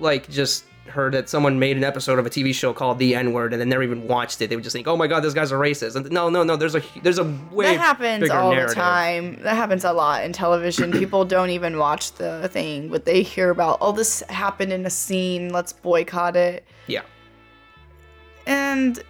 [0.00, 3.32] like just heard that someone made an episode of a TV show called The N
[3.32, 4.48] Word and then never even watched it.
[4.48, 6.56] They would just think, "Oh my god, this guy's a racist." And no, no, no.
[6.56, 8.70] There's a there's a way that happens all narrative.
[8.70, 9.42] the time.
[9.42, 10.92] That happens a lot in television.
[10.98, 14.90] People don't even watch the thing, but they hear about, oh, this happened in a
[14.90, 15.52] scene.
[15.52, 16.64] Let's boycott it.
[16.86, 17.02] Yeah.
[18.46, 19.02] And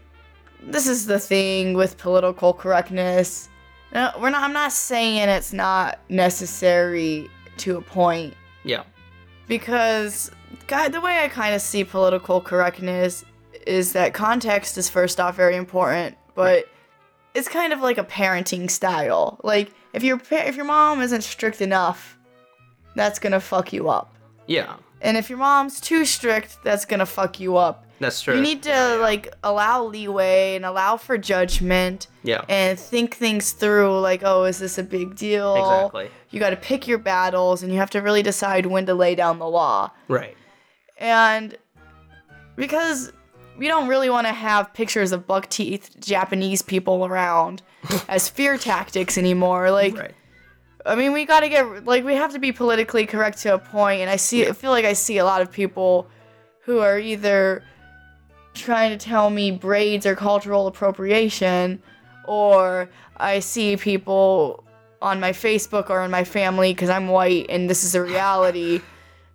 [0.62, 3.48] this is the thing with political correctness.
[3.92, 4.42] No, we're not.
[4.42, 8.34] I'm not saying it's not necessary to a point
[8.64, 8.82] Yeah.
[9.48, 10.30] Because
[10.66, 13.24] God, the way I kind of see political correctness
[13.66, 16.68] is that context is first off very important, but
[17.34, 19.40] it's kind of like a parenting style.
[19.42, 22.18] Like if your pa- if your mom isn't strict enough,
[22.94, 24.14] that's gonna fuck you up.
[24.46, 24.76] Yeah.
[25.00, 27.85] And if your mom's too strict, that's gonna fuck you up.
[27.98, 28.34] That's true.
[28.36, 32.44] You need to like allow leeway and allow for judgment Yeah.
[32.48, 35.54] and think things through like, oh, is this a big deal?
[35.56, 36.10] Exactly.
[36.30, 39.14] You got to pick your battles and you have to really decide when to lay
[39.14, 39.90] down the law.
[40.08, 40.36] Right.
[40.98, 41.56] And
[42.56, 43.12] because
[43.56, 47.62] we don't really want to have pictures of buck teeth Japanese people around
[48.08, 49.70] as fear tactics anymore.
[49.70, 50.14] Like, Right.
[50.84, 53.58] I mean, we got to get like we have to be politically correct to a
[53.58, 56.06] point, and I see, I feel like I see a lot of people
[56.60, 57.64] who are either
[58.56, 61.82] trying to tell me braids are cultural appropriation,
[62.26, 64.64] or I see people
[65.00, 68.80] on my Facebook or in my family because I'm white and this is a reality.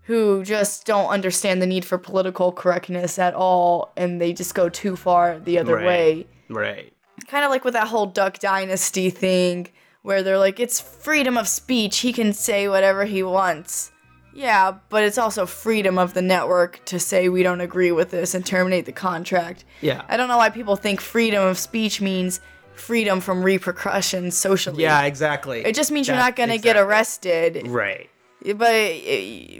[0.06, 4.68] Who just don't understand the need for political correctness at all, and they just go
[4.68, 5.86] too far the other Right.
[5.86, 6.92] way Right.
[7.28, 9.70] kind of like with that whole Duck Dynasty thing,
[10.02, 12.00] where they're like, it's freedom of speech.
[12.00, 13.92] He can say whatever he wants.
[14.34, 18.34] Yeah, but it's also freedom of the network to say we don't agree with this
[18.34, 19.66] and terminate the contract.
[19.82, 20.04] Yeah.
[20.08, 22.40] I don't know why people think freedom of speech means
[22.74, 24.84] freedom from repercussions socially.
[24.84, 25.04] Yeah.
[25.04, 25.66] Exactly.
[25.66, 27.68] It just means you're not going to get arrested.
[27.68, 28.10] Right.
[28.44, 28.72] But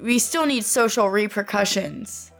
[0.02, 2.32] we still need social repercussions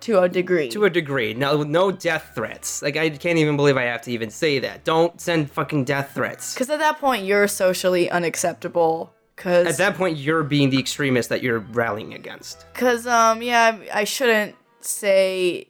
[0.00, 0.68] to a degree.
[0.70, 1.34] To a degree.
[1.34, 2.82] No, no death threats.
[2.82, 4.84] Like I can't even believe I have to even say that.
[4.84, 6.54] Don't send fucking death threats.
[6.54, 9.14] Because at that point, you're socially unacceptable.
[9.38, 12.66] Because At that point, you're being the extremist that you're rallying against.
[12.74, 15.68] Cause um yeah, I shouldn't say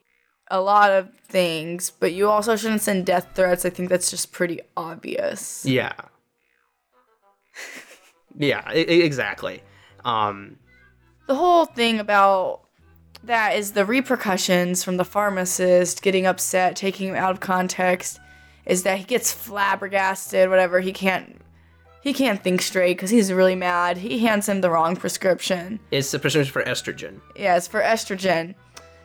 [0.50, 3.66] a lot of things, but you also shouldn't send death threats.
[3.66, 5.66] I think that's just pretty obvious.
[5.66, 5.92] Yeah.
[8.38, 8.72] yeah.
[8.72, 9.62] e- exactly.
[10.02, 10.56] Um.
[11.26, 12.62] The whole thing about
[13.24, 18.18] that is the repercussions from the pharmacist getting upset, taking him out of context,
[18.64, 20.80] is that he gets flabbergasted, whatever.
[20.80, 21.38] He can't
[22.02, 23.96] he can't think straight because he's really mad.
[23.98, 25.80] He hands him the wrong prescription.
[25.90, 27.20] It's a prescription for estrogen.
[27.36, 28.54] Yeah, it's for estrogen.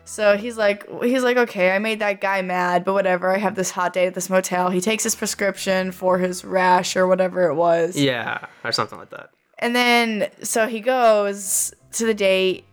[0.06, 3.30] So he's like, he's like, okay, I made that guy mad, but whatever.
[3.34, 4.68] I have this hot date at this motel.
[4.70, 9.10] He takes his prescription for his rash or whatever it was, Yeah, or something like
[9.10, 9.30] that.
[9.58, 12.64] and then so he goes to the date,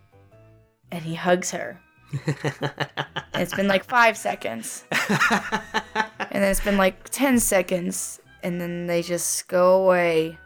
[0.92, 1.80] and he hugs her.
[2.28, 2.36] and
[3.36, 5.64] it's been like five seconds, and
[6.32, 10.38] then it's been like ten seconds, and then they just go away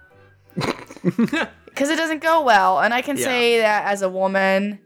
[0.55, 2.79] because it doesn't go well.
[2.79, 3.25] And I can Yeah.
[3.25, 4.79] say that as a woman,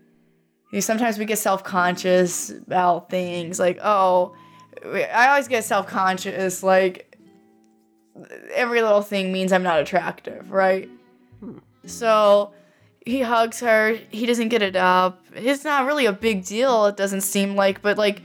[0.71, 4.35] you know, sometimes we get self conscious about things like, oh,
[4.85, 6.63] I always get self conscious.
[6.63, 7.17] Like,
[8.53, 10.89] every little thing means I'm not attractive, right?
[11.85, 12.51] So
[13.05, 13.97] he hugs her.
[14.11, 15.25] He doesn't get it up.
[15.33, 18.21] It's not really a big deal, it doesn't seem like, but like,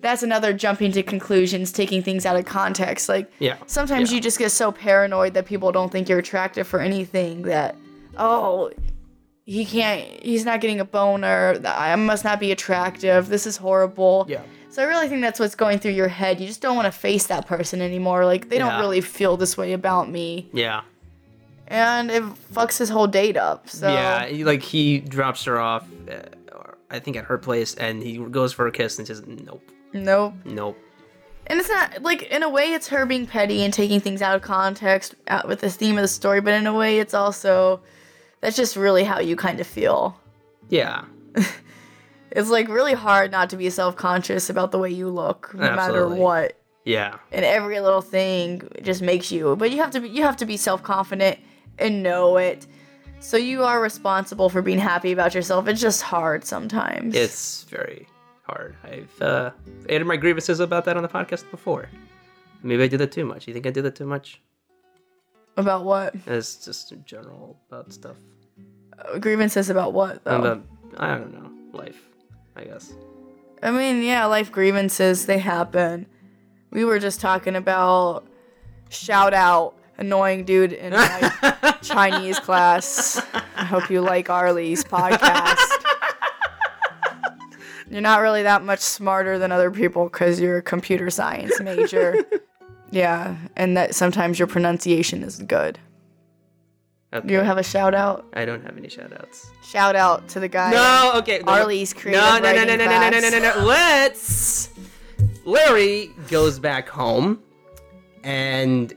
[0.00, 3.08] that's another jumping to conclusions, taking things out of context.
[3.08, 3.56] Like, Yeah.
[3.66, 4.16] Sometimes yeah.
[4.16, 7.76] you just get so paranoid that people don't think you're attractive for anything that,
[8.16, 8.70] oh,
[9.44, 11.60] he can't, he's not getting a boner.
[11.64, 13.28] I must not be attractive.
[13.28, 14.26] This is horrible.
[14.28, 14.42] Yeah.
[14.70, 16.40] So I really think that's what's going through your head.
[16.40, 18.24] You just don't want to face that person anymore.
[18.26, 18.70] Like, they Yeah.
[18.70, 20.48] don't really feel this way about me.
[20.52, 20.82] Yeah.
[21.68, 23.68] And it fucks his whole date up.
[23.68, 24.28] So, Yeah.
[24.44, 26.18] Like he drops her off, uh,
[26.90, 29.62] I think at her place, and he goes for a kiss and says, "Nope,
[30.04, 30.34] nope.
[30.44, 30.78] nope."
[31.48, 34.34] And it's not like in a way it's her being petty and taking things out
[34.34, 37.80] of context out with the theme of the story, but in a way it's also
[38.40, 40.20] that's just really how you kind of feel.
[40.68, 41.04] Yeah.
[42.36, 46.06] It's like really hard not to be self-conscious about the way you look, no matter
[46.06, 46.60] what.
[46.84, 47.16] Yeah.
[47.32, 49.56] And every little thing just makes you.
[49.56, 51.38] But you have to be you have to be self-confident
[51.78, 52.66] and know it.
[53.20, 55.66] So you are responsible for being happy about yourself.
[55.66, 57.14] It's just hard sometimes.
[57.14, 58.06] It's very
[58.46, 58.76] hard.
[58.84, 59.50] I've uh,
[59.88, 61.88] aired my grievances about that on the podcast before.
[62.62, 63.46] Maybe I did that too much.
[63.46, 64.40] You think I did that too much?
[65.58, 66.14] about what?
[66.26, 68.16] It's just in general about stuff.
[68.98, 70.36] Uh, Grievances about what though?
[70.38, 70.62] About
[70.98, 71.98] I don't know life.
[72.54, 72.92] I guess.
[73.62, 76.06] I mean, yeah, life grievances, they happen.
[76.70, 78.26] We were just talking about
[78.90, 83.20] shout out annoying dude in my Chinese class.
[83.56, 85.75] I hope you like Arlie's podcast.
[87.90, 92.24] You're not really that much smarter than other people because you're a computer science major.
[92.90, 95.78] yeah, and that sometimes your pronunciation is good.
[97.12, 97.32] Okay.
[97.32, 98.26] You have a shout out?
[98.34, 99.46] I don't have any shoutouts.
[99.62, 100.72] Shout out to the guy.
[100.72, 101.40] No, okay.
[101.46, 103.64] no, Arlie's creative no, no, no, no, no, no, no, no, no, no, no.
[103.64, 104.70] Let's.
[105.44, 107.40] Larry goes back home,
[108.24, 108.92] and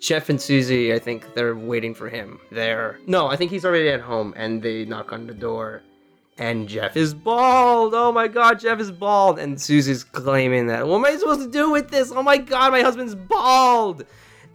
[0.00, 2.98] Jeff and Susie, I think they're waiting for him there.
[3.06, 5.82] No, I think he's already at home, and they knock on the door,
[6.42, 7.94] and Jeff is bald.
[7.94, 10.88] Oh my God, Jeff is bald, and Susie's claiming that.
[10.88, 12.10] What am I supposed to do with this?
[12.10, 14.04] Oh my God, my husband's bald.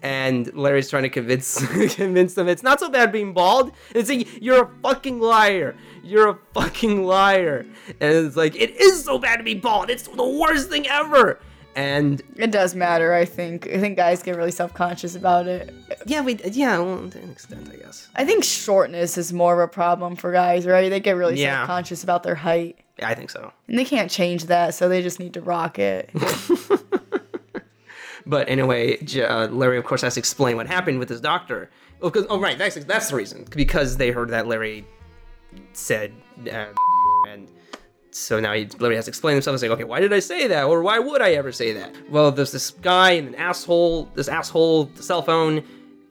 [0.02, 3.71] And Larry's trying to convince convince them it's not so bad being bald.
[3.95, 5.78] It's like you're a fucking liar.
[6.04, 7.65] You're a fucking liar.
[8.02, 9.89] And it's like it is so bad to be bald.
[9.89, 11.39] It's the worst thing ever.
[11.78, 13.68] And It does matter, I think.
[13.68, 15.74] I think guys get really self conscious about it.
[16.08, 18.08] yeah, we yeah, well, to an extent, I guess.
[18.16, 20.90] I think shortness is more of a problem for guys, right?
[20.90, 21.58] They get really Yeah.
[21.60, 22.80] self conscious about their height.
[22.98, 23.54] Yeah, I think so.
[23.68, 26.10] And they can't change that, so they just need to rock it.
[28.26, 31.70] But anyway, J- uh, Larry, of course, has to explain what happened with his doctor.
[32.02, 33.46] Oh, oh right, that's that's the reason.
[33.56, 34.86] Because they heard that Larry
[35.72, 36.12] said,
[36.52, 36.66] uh,
[38.17, 40.47] so now he, literally has to explain himself and say, okay, why did I say
[40.47, 41.95] that, or why would I ever say that?
[42.10, 45.63] Well, there's this guy and an asshole, this asshole cell phone,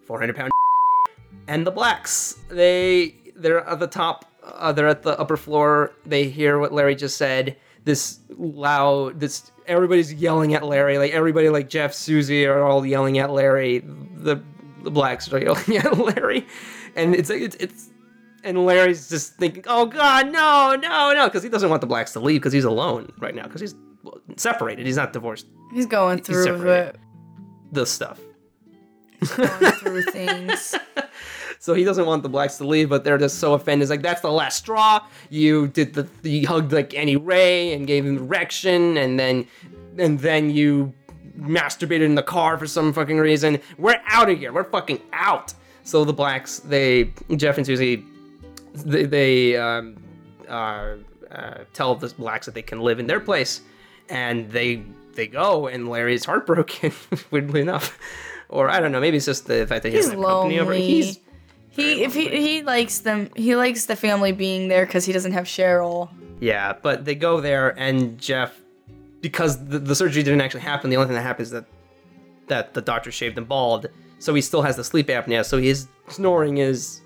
[0.04, 0.52] 400 pound,
[1.48, 2.38] and the blacks.
[2.48, 4.24] They they're at the top.
[4.42, 5.92] Uh, they're at the upper floor.
[6.06, 7.56] They hear what Larry just said.
[7.84, 9.18] This loud.
[9.18, 10.98] This everybody's yelling at Larry.
[10.98, 13.80] Like everybody, like Jeff, Susie, are all yelling at Larry.
[13.80, 14.42] The
[14.82, 16.46] the blacks are yelling at Larry,
[16.94, 17.90] and it's like it's it's.
[18.46, 22.12] And Larry's just thinking, "Oh God, no, no, no," because he doesn't want the blacks
[22.12, 24.86] to leave because he's alone right now because he's well, separated.
[24.86, 25.46] He's not divorced.
[25.74, 26.96] He's going through it.
[27.72, 28.20] The stuff.
[29.36, 30.76] Going through things.
[31.58, 33.82] So he doesn't want the blacks to leave, but they're just so offended.
[33.82, 35.04] It's like that's the last straw.
[35.30, 39.48] You did the you hugged like Annie Ray and gave him erection, and then
[39.98, 40.94] and then you
[41.38, 43.58] masturbated in the car for some fucking reason.
[43.78, 44.52] We're out of here.
[44.52, 45.54] We're fucking out.
[45.82, 48.04] So the blacks, they Jeff and Susie,
[48.84, 49.96] they, they um,
[50.48, 50.96] uh,
[51.30, 53.60] uh, tell the blacks that they can live in their place,
[54.08, 54.82] and they
[55.14, 56.92] they go, and Larry's heartbroken.
[57.30, 57.98] weirdly enough.
[58.48, 60.72] Or I don't know, maybe it's just the fact that he He's company over.
[60.72, 60.86] lonely.
[60.86, 61.18] He's
[61.70, 65.32] He if he he likes them he likes the family being there because he doesn't
[65.32, 66.10] have Cheryl.
[66.38, 68.60] Yeah, but they go there, and Jeff,
[69.20, 71.64] because the, the surgery didn't actually happen, the only thing that happened is that
[72.48, 73.86] that the doctor shaved him bald,
[74.18, 75.44] so he still has the sleep apnea.
[75.44, 77.00] So his snoring is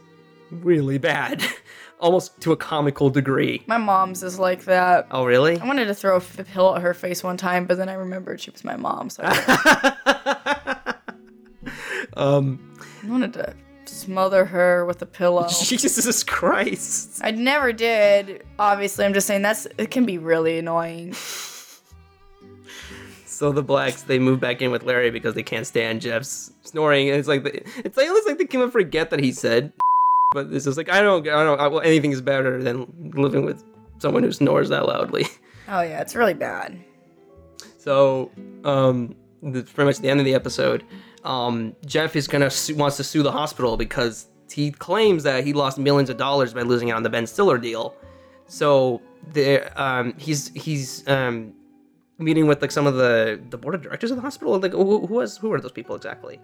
[0.50, 1.42] really bad,
[2.00, 3.62] almost to a comical degree.
[3.66, 5.06] My mom's is like that.
[5.10, 5.58] Oh, really?
[5.60, 8.40] I wanted to throw a pillow at her face one time, but then I remembered
[8.40, 10.94] she was my mom, so I,
[12.16, 13.54] um, I wanted to
[13.86, 15.48] smother her with a pillow.
[15.62, 17.20] Jesus Christ.
[17.22, 18.44] I never did.
[18.58, 21.14] Obviously, I'm just saying that's it can be really annoying.
[23.26, 27.08] So the blacks they move back in with Larry because they can't stand Jeff's snoring.
[27.08, 29.72] And it's like they, it's like almost like they can forget that he said.
[30.33, 31.61] But it's just like I don't, I don't.
[31.61, 33.64] I, well, anything is better than living with
[33.99, 35.27] someone who snores that loudly.
[35.73, 36.77] Oh yeah, it's really bad.
[37.79, 38.33] So,
[38.64, 40.83] um, that's pretty much the end of the episode.
[41.23, 45.53] Um, Jeff is gonna su- wants to sue the hospital because he claims that he
[45.53, 47.95] lost millions of dollars by losing out on the Ben Stiller deal.
[48.49, 49.01] So
[49.33, 51.53] there, um, he's he's um,
[52.19, 54.59] meeting with like some of the the board of directors of the hospital.
[54.59, 56.40] Like who, who was who are those people exactly?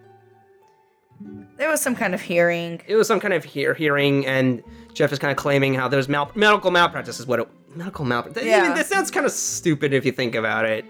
[1.57, 2.81] There was some kind of hearing.
[2.87, 6.07] It was some kind of hear hearing, and Jeff is kind of claiming how there's
[6.07, 8.43] mal- medical malpractice is what it medical malpractice.
[8.43, 8.63] Yeah.
[8.63, 10.85] Even, that sounds kind of stupid if you think about it,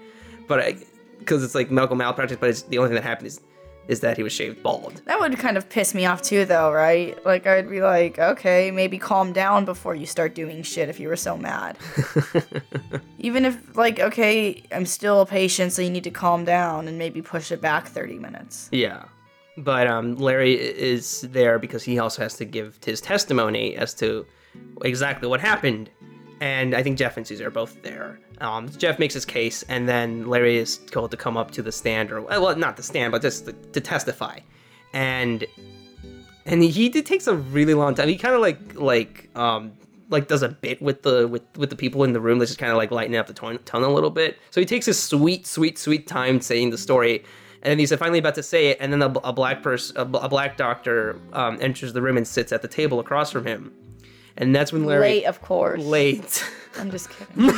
[0.46, 0.76] but
[1.18, 3.40] because it's like medical malpractice, but it's the only thing that happened is
[3.88, 5.00] is that he was shaved bald.
[5.06, 7.24] That would kind of piss me off too, though, right?
[7.24, 11.08] Like I'd be like, okay, maybe calm down before you start doing shit if you
[11.08, 11.78] were so mad.
[13.18, 16.98] Even if, like, okay, I'm still a patient, so you need to calm down and
[16.98, 18.68] maybe push it back 30 minutes.
[18.70, 19.04] Yeah.
[19.58, 24.26] But um, Larry is there because he also has to give his testimony as to
[24.84, 25.90] exactly what happened.
[26.40, 28.20] And I think Jeff and Susie are both there.
[28.40, 31.72] Um, Jeff makes his case, and then Larry is told to come up to the
[31.72, 34.38] stand, or well, not the stand, but just to, to testify.
[34.92, 35.44] And
[36.46, 38.08] and he takes a really long time.
[38.08, 39.72] He kind of like like um
[40.10, 42.58] like does a bit with the with with the people in the room that's just
[42.58, 44.38] kind of like lightening up the tone, tone a little bit.
[44.50, 47.24] So he takes his sweet sweet sweet time saying the story,
[47.62, 50.02] and then he's finally about to say it, and then a, a black person a,
[50.02, 53.72] a black doctor um, enters the room and sits at the table across from him,
[54.36, 55.82] and that's when Larry Late, of course.
[55.82, 56.44] late.
[56.78, 57.34] I'm just kidding.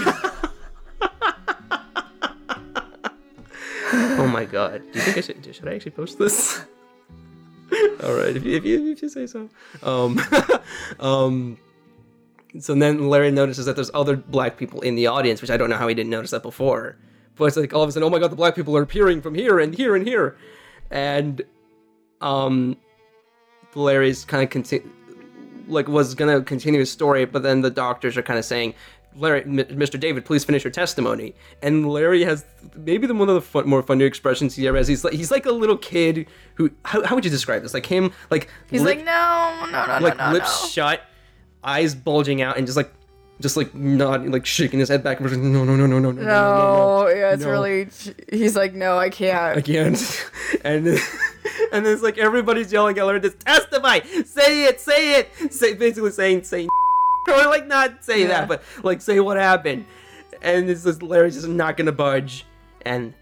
[3.92, 4.82] oh my god!
[4.92, 6.64] Do you think I should should I actually post this?
[8.03, 9.48] All right, if you, if you if you say so.
[9.82, 10.20] Um,
[11.01, 11.59] um,
[12.59, 15.70] so then Larry notices that there's other black people in the audience, which I don't
[15.70, 16.96] know how he didn't notice that before.
[17.41, 19.22] But it's like all of a sudden, oh my god, the black people are appearing
[19.22, 20.36] from here and here and here,
[20.91, 21.41] and
[22.20, 22.76] um,
[23.74, 24.82] Larry's kind of conti-
[25.66, 28.74] like was gonna continue his story, but then the doctors are kind of saying,
[29.16, 29.99] Larry, M- Mr.
[29.99, 31.34] David, please finish your testimony.
[31.62, 32.45] And Larry has
[32.76, 34.86] maybe the one of the fun, more funny expressions he ever has.
[34.86, 36.26] He's like he's like a little kid
[36.57, 36.70] who.
[36.84, 37.72] How, how would you describe this?
[37.72, 40.68] Like him, like He's lip- like, no, no, no, like no, no, lips no.
[40.68, 41.01] shut,
[41.64, 42.93] eyes bulging out, and just like
[43.41, 45.20] just like nodding, like shaking his head back.
[45.20, 47.51] No, no, no, no, no, no, no, no, No, yeah, it's No.
[47.51, 47.88] really.
[48.30, 49.57] He's like, no, I can't.
[49.59, 50.26] I can't.
[50.64, 50.86] And
[51.72, 56.11] and it's like everybody's yelling at Larry, just testify, say it, say it, say basically
[56.11, 56.68] saying saying
[57.28, 58.28] or like not say Yeah.
[58.28, 59.86] that, but like say what happened.
[60.43, 62.45] And it's just Larry's just not gonna budge
[62.82, 63.14] and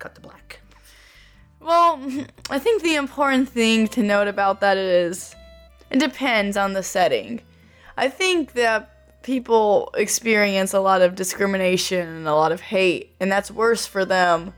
[0.00, 0.60] cut to black.
[1.60, 2.00] Well,
[2.50, 5.34] I think the important thing to note about that is
[5.90, 7.40] it depends on the setting.
[7.96, 8.90] I think that
[9.28, 14.06] people experience a lot of discrimination and a lot of hate, and that's worse for
[14.06, 14.54] them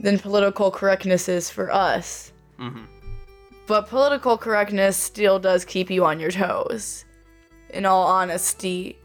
[0.00, 2.32] than political correctness is for us.
[2.58, 2.86] Mhm.
[3.68, 7.04] But political correctness still does keep you on your toes.
[7.72, 8.98] In all honesty,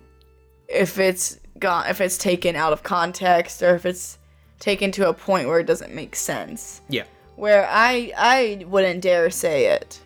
[0.67, 4.17] if it's gone, if it's taken out of context, or if it's
[4.59, 7.03] taken to a point where it doesn't make sense Yeah.
[7.35, 9.99] where I I wouldn't dare say it.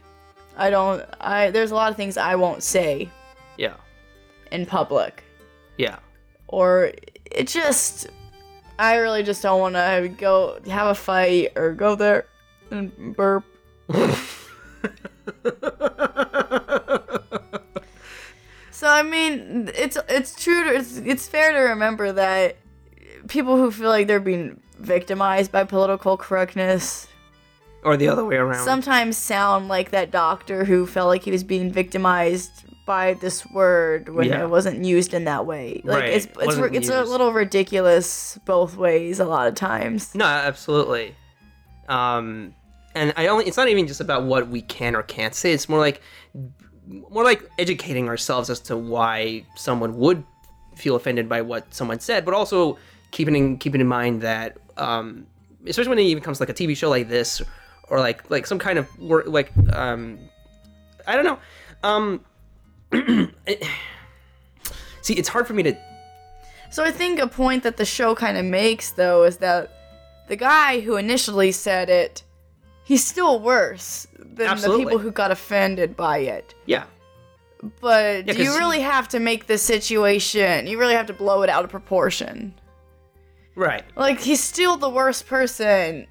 [0.58, 3.08] I don't I there's a lot of things I won't say
[3.56, 3.76] Yeah.
[4.52, 5.24] In public
[5.78, 5.98] Yeah.
[6.48, 6.92] or
[7.26, 8.08] it just
[8.78, 12.26] I really just don't want to go have a fight or go there
[12.72, 13.44] and burp.
[18.72, 22.56] So I mean, it's it's true to it's, it's fair to remember that
[23.28, 27.08] people who feel like they're being victimized by political correctness
[27.84, 28.64] or the other way around.
[28.64, 34.10] sometimes sound like that doctor who felt like he was being victimized by this word
[34.10, 34.42] when Yeah.
[34.42, 35.80] it wasn't used in that way.
[35.84, 40.16] Like Right, it's it's it's a little ridiculous both ways a lot of times.
[40.16, 41.16] No, absolutely.
[41.88, 42.56] Um,
[42.96, 45.54] and I only it's not even just about what we can or can't say.
[45.54, 46.02] It's more like
[47.12, 50.24] more like educating ourselves as to why someone would
[50.76, 52.80] feel offended by what someone said, but also
[53.12, 55.28] keeping in keeping in mind that um,
[55.68, 57.40] especially when it even comes to like a TV show like this
[57.90, 60.18] or like like some kind of work like um,
[61.06, 61.38] I don't know.
[61.84, 62.26] Um,
[65.02, 65.78] see, it's hard for me to
[66.72, 69.72] So I think a point that the show kind of makes though is that
[70.28, 72.24] the guy who initially said it,
[72.84, 74.84] he's still worse than Absolutely.
[74.86, 76.54] the people who got offended by it.
[76.66, 76.84] yeah
[77.82, 80.68] But Yeah, do you really have to make the situation?
[80.68, 82.54] You really have to blow it out of proportion.
[83.56, 86.08] right Like he's still the worst person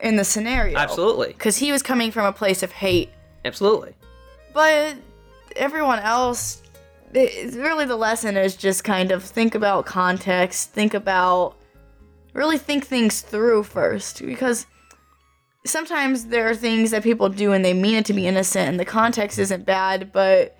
[0.00, 0.76] in the scenario.
[0.78, 3.10] absolutely Because he was coming from a place of hate.
[3.44, 3.94] absolutely
[4.54, 4.96] But
[5.58, 6.62] everyone else,
[7.14, 11.56] really the lesson is just kind of think about context, think about,
[12.34, 14.24] really think things through first.
[14.24, 14.66] Because
[15.64, 18.80] sometimes there are things that people do and they mean it to be innocent and
[18.80, 20.56] the context isn't bad, but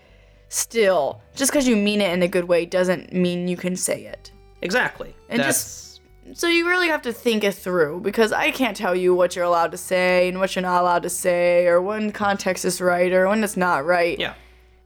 [0.48, 4.04] still, just because you mean it in a good way doesn't mean you can say
[4.04, 4.32] it.
[4.62, 6.00] exactly And That's-
[6.34, 9.44] So you really have to think it through because I can't tell you what you're
[9.46, 13.12] allowed to say and what you're not allowed to say or when context is right
[13.12, 14.18] or when it's not right.
[14.18, 14.34] yeah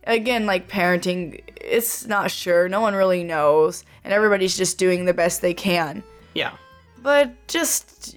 [0.04, 2.68] Again, like parenting, it's not sure.
[2.68, 6.02] No one really knows and everybody's just doing the best they can.
[6.34, 6.52] yeah
[7.02, 8.16] But just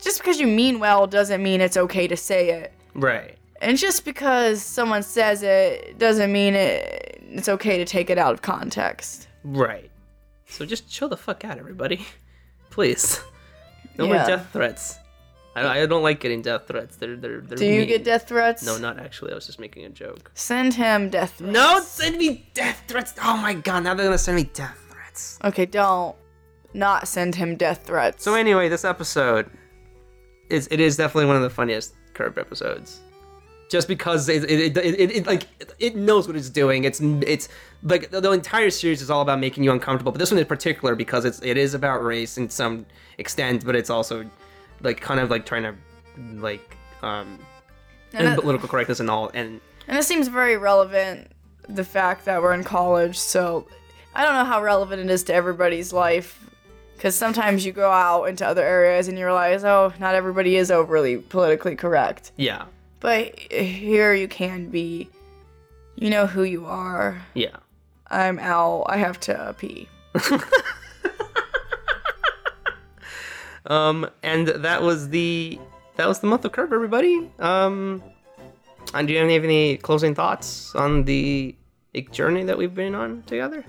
[0.00, 2.72] just because you mean well doesn't mean it's okay to say it.
[2.94, 8.16] right And just because someone says it doesn't mean it it's okay to take it
[8.18, 9.28] out of context.
[9.44, 9.90] right
[10.46, 12.06] so just chill the fuck out everybody
[12.70, 13.20] please
[13.98, 14.96] no more death threats
[15.58, 17.88] I don't, I don't like getting death threats they're they're, they're Do you mean.
[17.88, 18.64] get death threats?
[18.64, 21.52] no not actually i was just making a joke Send him death threats.
[21.52, 25.38] no send me death threats oh my god now they're gonna send me death threats
[25.44, 26.14] Okay, don't
[26.74, 28.22] not send him death threats.
[28.24, 29.50] so anyway this episode
[30.50, 33.00] is it is definitely one of the funniest curb episodes
[33.70, 35.46] just because it, it, it, it, it like
[35.78, 37.48] it knows what it's doing it's it's
[37.82, 40.46] like the, the entire series is all about making you uncomfortable but this one in
[40.46, 42.86] particular because it's it is about race in some
[43.18, 44.24] extent but it's also
[44.80, 45.74] like kind of like trying to
[46.40, 47.38] like um
[48.12, 51.32] and, it, political correctness and all and and it seems very relevant.
[51.68, 53.66] The fact that we're in college, so
[54.14, 56.44] I don't know how relevant it is to everybody's life.
[56.96, 60.70] Because sometimes you go out into other areas and you realize, oh, not everybody is
[60.70, 62.32] overly politically correct.
[62.36, 62.64] yeah
[63.00, 65.08] But here you can be.
[65.94, 67.22] You know who you are.
[67.34, 67.56] yeah
[68.10, 68.84] I'm out.
[68.88, 69.88] I have to pee.
[73.66, 75.58] Um, and that was the
[75.96, 77.28] that was the month of Curb, everybody.
[77.40, 78.02] Um,
[78.94, 81.56] and do you have any, any closing thoughts on the
[82.06, 83.64] journey that we've been on together.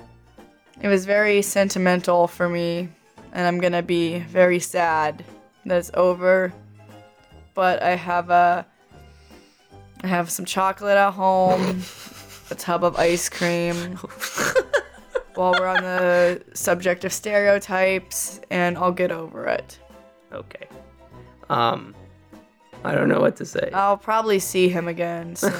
[0.81, 2.89] It was very sentimental for me,
[3.33, 5.23] and I'm gonna be very sad
[5.65, 6.53] that it's over.
[7.53, 8.65] But I have a,
[10.03, 11.83] I have some chocolate at home,
[12.51, 13.99] a tub of ice cream.
[15.39, 19.79] while we're on the subject of stereotypes, and I'll get over it.
[20.33, 20.67] Okay.
[21.49, 21.95] Um,
[22.83, 23.69] I don't know what to say.
[23.73, 25.51] I'll probably see him again soon.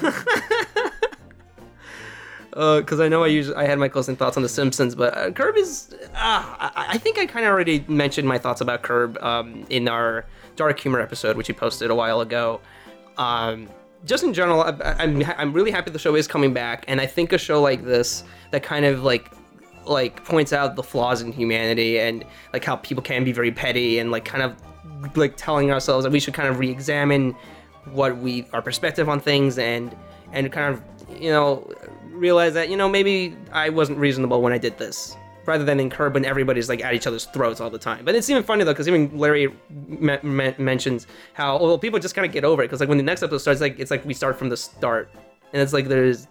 [2.51, 5.17] because Uh, I know I usually I had my closing thoughts on The Simpsons, but
[5.17, 5.93] uh, Curb is.
[6.13, 9.87] Uh, I, I think I kind of already mentioned my thoughts about Curb um, in
[9.87, 10.25] our
[10.55, 12.59] dark humor episode, which we posted a while ago.
[13.17, 13.69] Um,
[14.05, 16.99] just in general, I, I- I'm I'm really happy the show is coming back, and
[16.99, 19.31] I think a show like this that kind of like
[19.89, 22.23] like points out the flaws in humanity and
[22.53, 24.55] like how people can be very petty and like kind of
[25.17, 27.35] like telling ourselves that we should kind of re-examine
[27.91, 29.95] what we our perspective on things and
[30.31, 31.67] and kind of you know
[32.11, 35.15] realize that you know maybe I wasn't reasonable when I did this.
[35.45, 38.05] Rather than in Curb when everybody's like at each other's throats all the time.
[38.05, 42.13] But it's even funny though because even Larry me- me- mentions how well people just
[42.13, 42.65] kind of get over it.
[42.65, 45.09] Because like when the next episode starts like it's like we start from the start.
[45.51, 46.27] And it's like there's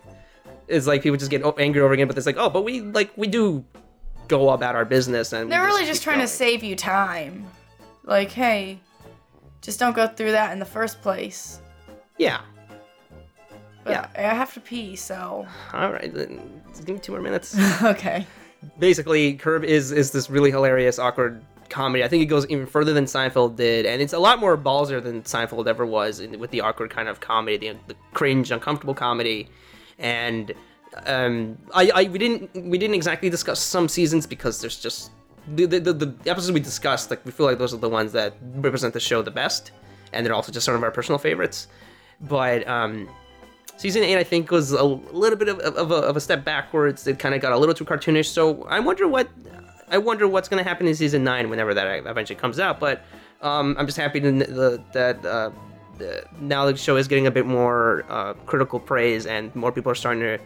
[0.68, 3.10] it's like people just get angry over again but it's like oh but we like
[3.16, 3.64] we do
[4.28, 7.46] go about our business and They're really just trying to save you time.
[8.04, 8.78] Like, hey,
[9.62, 11.60] just don't go through that in the first place.
[12.18, 12.40] yeah
[13.84, 14.08] But Yeah.
[14.16, 15.46] I have to pee, so.
[15.72, 18.26] all right then give me two more minutes okay.
[18.78, 22.02] basically Curb is is this really hilarious awkward comedy.
[22.02, 25.02] I think it goes even further than Seinfeld did, and it's a lot more ballsier
[25.02, 28.94] than Seinfeld ever was in, with the awkward kind of comedy, the, the cringe, uncomfortable
[28.94, 29.48] comedy,
[29.99, 30.53] and
[31.07, 35.11] um, I, I we didn't we didn't exactly discuss some seasons because there's just
[35.55, 38.34] the, the, the, episodes we discussed like we feel like those are the ones that
[38.57, 39.70] represent the show the best,
[40.12, 41.68] and they're also just some of our personal favorites,
[42.20, 43.09] but um,
[43.78, 47.07] season eight, I think, was a little bit of, of, a, of a step backwards.
[47.07, 48.26] It kind of got a little too cartoonish.
[48.26, 49.28] So I wonder what
[49.90, 52.78] I wonder what's going to happen in season nine whenever that eventually comes out.
[52.78, 53.05] But
[53.40, 55.51] um, I'm just happy to, the, that uh,
[56.40, 59.94] now the show is getting a bit more uh, critical praise and more people are
[59.94, 60.38] starting to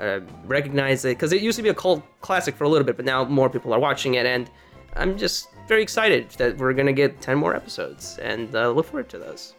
[0.00, 2.96] uh, recognize it because it used to be a cult classic for a little bit,
[2.96, 4.50] but now more people are watching it, and
[4.94, 9.08] I'm just very excited that we're gonna get 10 more episodes and uh, look forward
[9.10, 9.54] to those.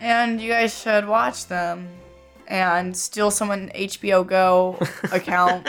[0.00, 1.88] And you guys should watch them
[2.48, 4.78] and steal someone HBO Go
[5.12, 5.68] account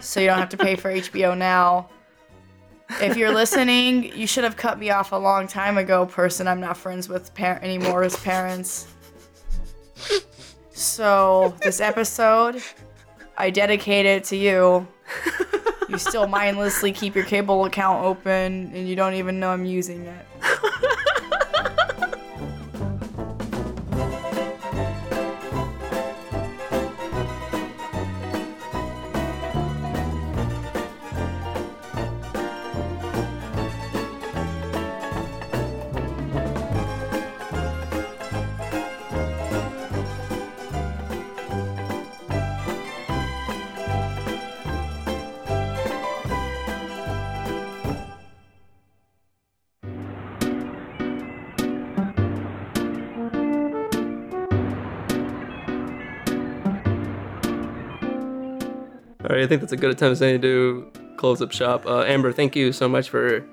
[0.00, 1.88] so you don't have to pay for HBO now.
[3.00, 6.60] If you're listening, you should have cut me off a long time ago, person I'm
[6.60, 8.86] not friends with par- anymore as parents.
[10.70, 12.62] So, this episode,
[13.36, 14.86] I dedicate it to you.
[15.88, 20.06] You still mindlessly keep your cable account open and you don't even know I'm using
[20.06, 20.26] it.
[59.32, 61.86] Right, I think that's a good time saying to close up shop.
[61.86, 63.44] Uh, Amber, thank you so much for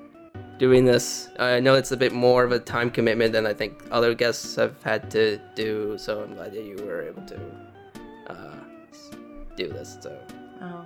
[0.57, 1.29] doing this.
[1.39, 4.55] I know it's a bit more of a time commitment than I think other guests
[4.55, 7.39] have had to do, so I'm glad that you were able to
[8.27, 8.55] uh,
[9.55, 9.97] do this.
[10.01, 10.17] So,
[10.61, 10.85] Oh.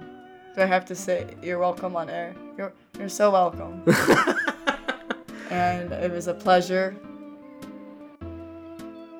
[0.55, 2.35] Do I have to say you're welcome on air?
[2.59, 3.81] You're you're so welcome.
[5.49, 6.95] and it was a pleasure.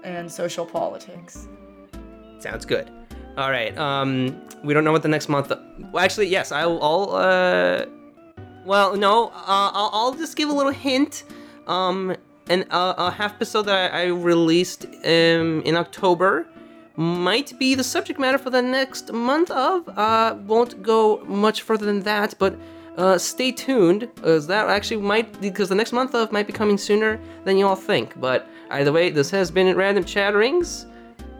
[0.03, 1.47] And social politics.
[2.37, 2.91] sounds good.
[3.37, 3.75] All right.
[3.77, 5.51] Um, we don't know what the next month.
[5.91, 6.81] Well, actually, yes, I'll.
[6.83, 7.85] I'll uh,
[8.65, 11.23] well, no, uh, I'll, I'll just give a little hint.
[11.67, 12.15] Um,
[12.49, 16.45] an uh, a half episode that I, I released um in October
[16.95, 19.87] might be the subject matter for the next month of.
[19.89, 22.55] Uh, won't go much further than that, but
[22.97, 26.77] uh, stay tuned, as that actually might because the next month of might be coming
[26.77, 28.19] sooner than you all think.
[28.19, 30.85] But either way, this has been Random Chatterings.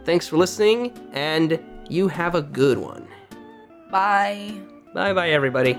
[0.06, 1.60] Thanks for listening, and
[1.90, 3.08] you have a good one.
[3.92, 4.54] Bye.
[4.94, 5.78] Bye bye, everybody.